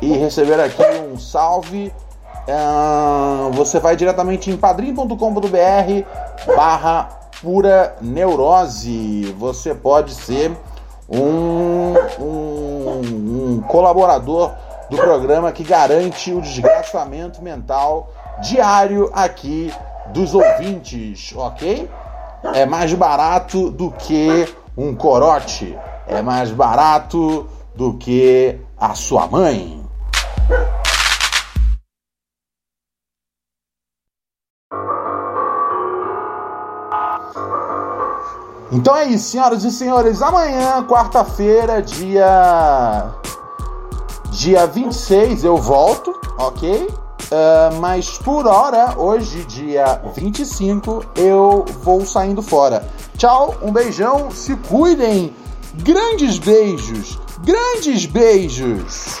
e 0.00 0.12
receber 0.16 0.60
aqui 0.60 0.82
um 1.12 1.18
salve, 1.18 1.92
uh, 2.46 3.50
você 3.52 3.80
vai 3.80 3.96
diretamente 3.96 4.50
em 4.50 4.56
padrim.com.br 4.56 5.16
barra 6.56 7.08
pura 7.42 7.96
neurose. 8.00 9.34
Você 9.38 9.74
pode 9.74 10.14
ser 10.14 10.56
um, 11.08 11.94
um, 12.20 13.56
um 13.56 13.64
colaborador 13.66 14.52
do 14.88 14.96
programa 14.96 15.50
que 15.50 15.64
garante 15.64 16.32
o 16.32 16.40
desgraçamento 16.40 17.42
mental 17.42 18.10
diário 18.40 19.10
aqui 19.12 19.72
dos 20.12 20.34
ouvintes, 20.34 21.32
ok? 21.36 21.88
É 22.54 22.64
mais 22.64 22.92
barato 22.94 23.70
do 23.70 23.90
que 23.90 24.48
um 24.76 24.94
corote, 24.94 25.76
é 26.06 26.22
mais 26.22 26.50
barato 26.50 27.48
do 27.74 27.94
que 27.94 28.58
a 28.78 28.94
sua 28.94 29.26
mãe. 29.26 29.80
Então 38.72 38.96
é 38.96 39.04
isso, 39.06 39.30
senhoras 39.30 39.64
e 39.64 39.70
senhores. 39.72 40.22
Amanhã, 40.22 40.84
quarta-feira, 40.84 41.82
dia. 41.82 43.12
Dia 44.30 44.64
26, 44.64 45.42
eu 45.42 45.56
volto, 45.56 46.18
ok? 46.38 46.88
Uh, 47.30 47.80
mas 47.80 48.18
por 48.18 48.44
hora, 48.46 48.98
hoje, 48.98 49.44
dia 49.44 50.00
25, 50.16 51.04
eu 51.14 51.64
vou 51.82 52.04
saindo 52.04 52.42
fora. 52.42 52.84
Tchau, 53.16 53.54
um 53.62 53.72
beijão, 53.72 54.32
se 54.32 54.56
cuidem. 54.56 55.32
Grandes 55.74 56.38
beijos, 56.38 57.20
grandes 57.44 58.04
beijos. 58.04 59.20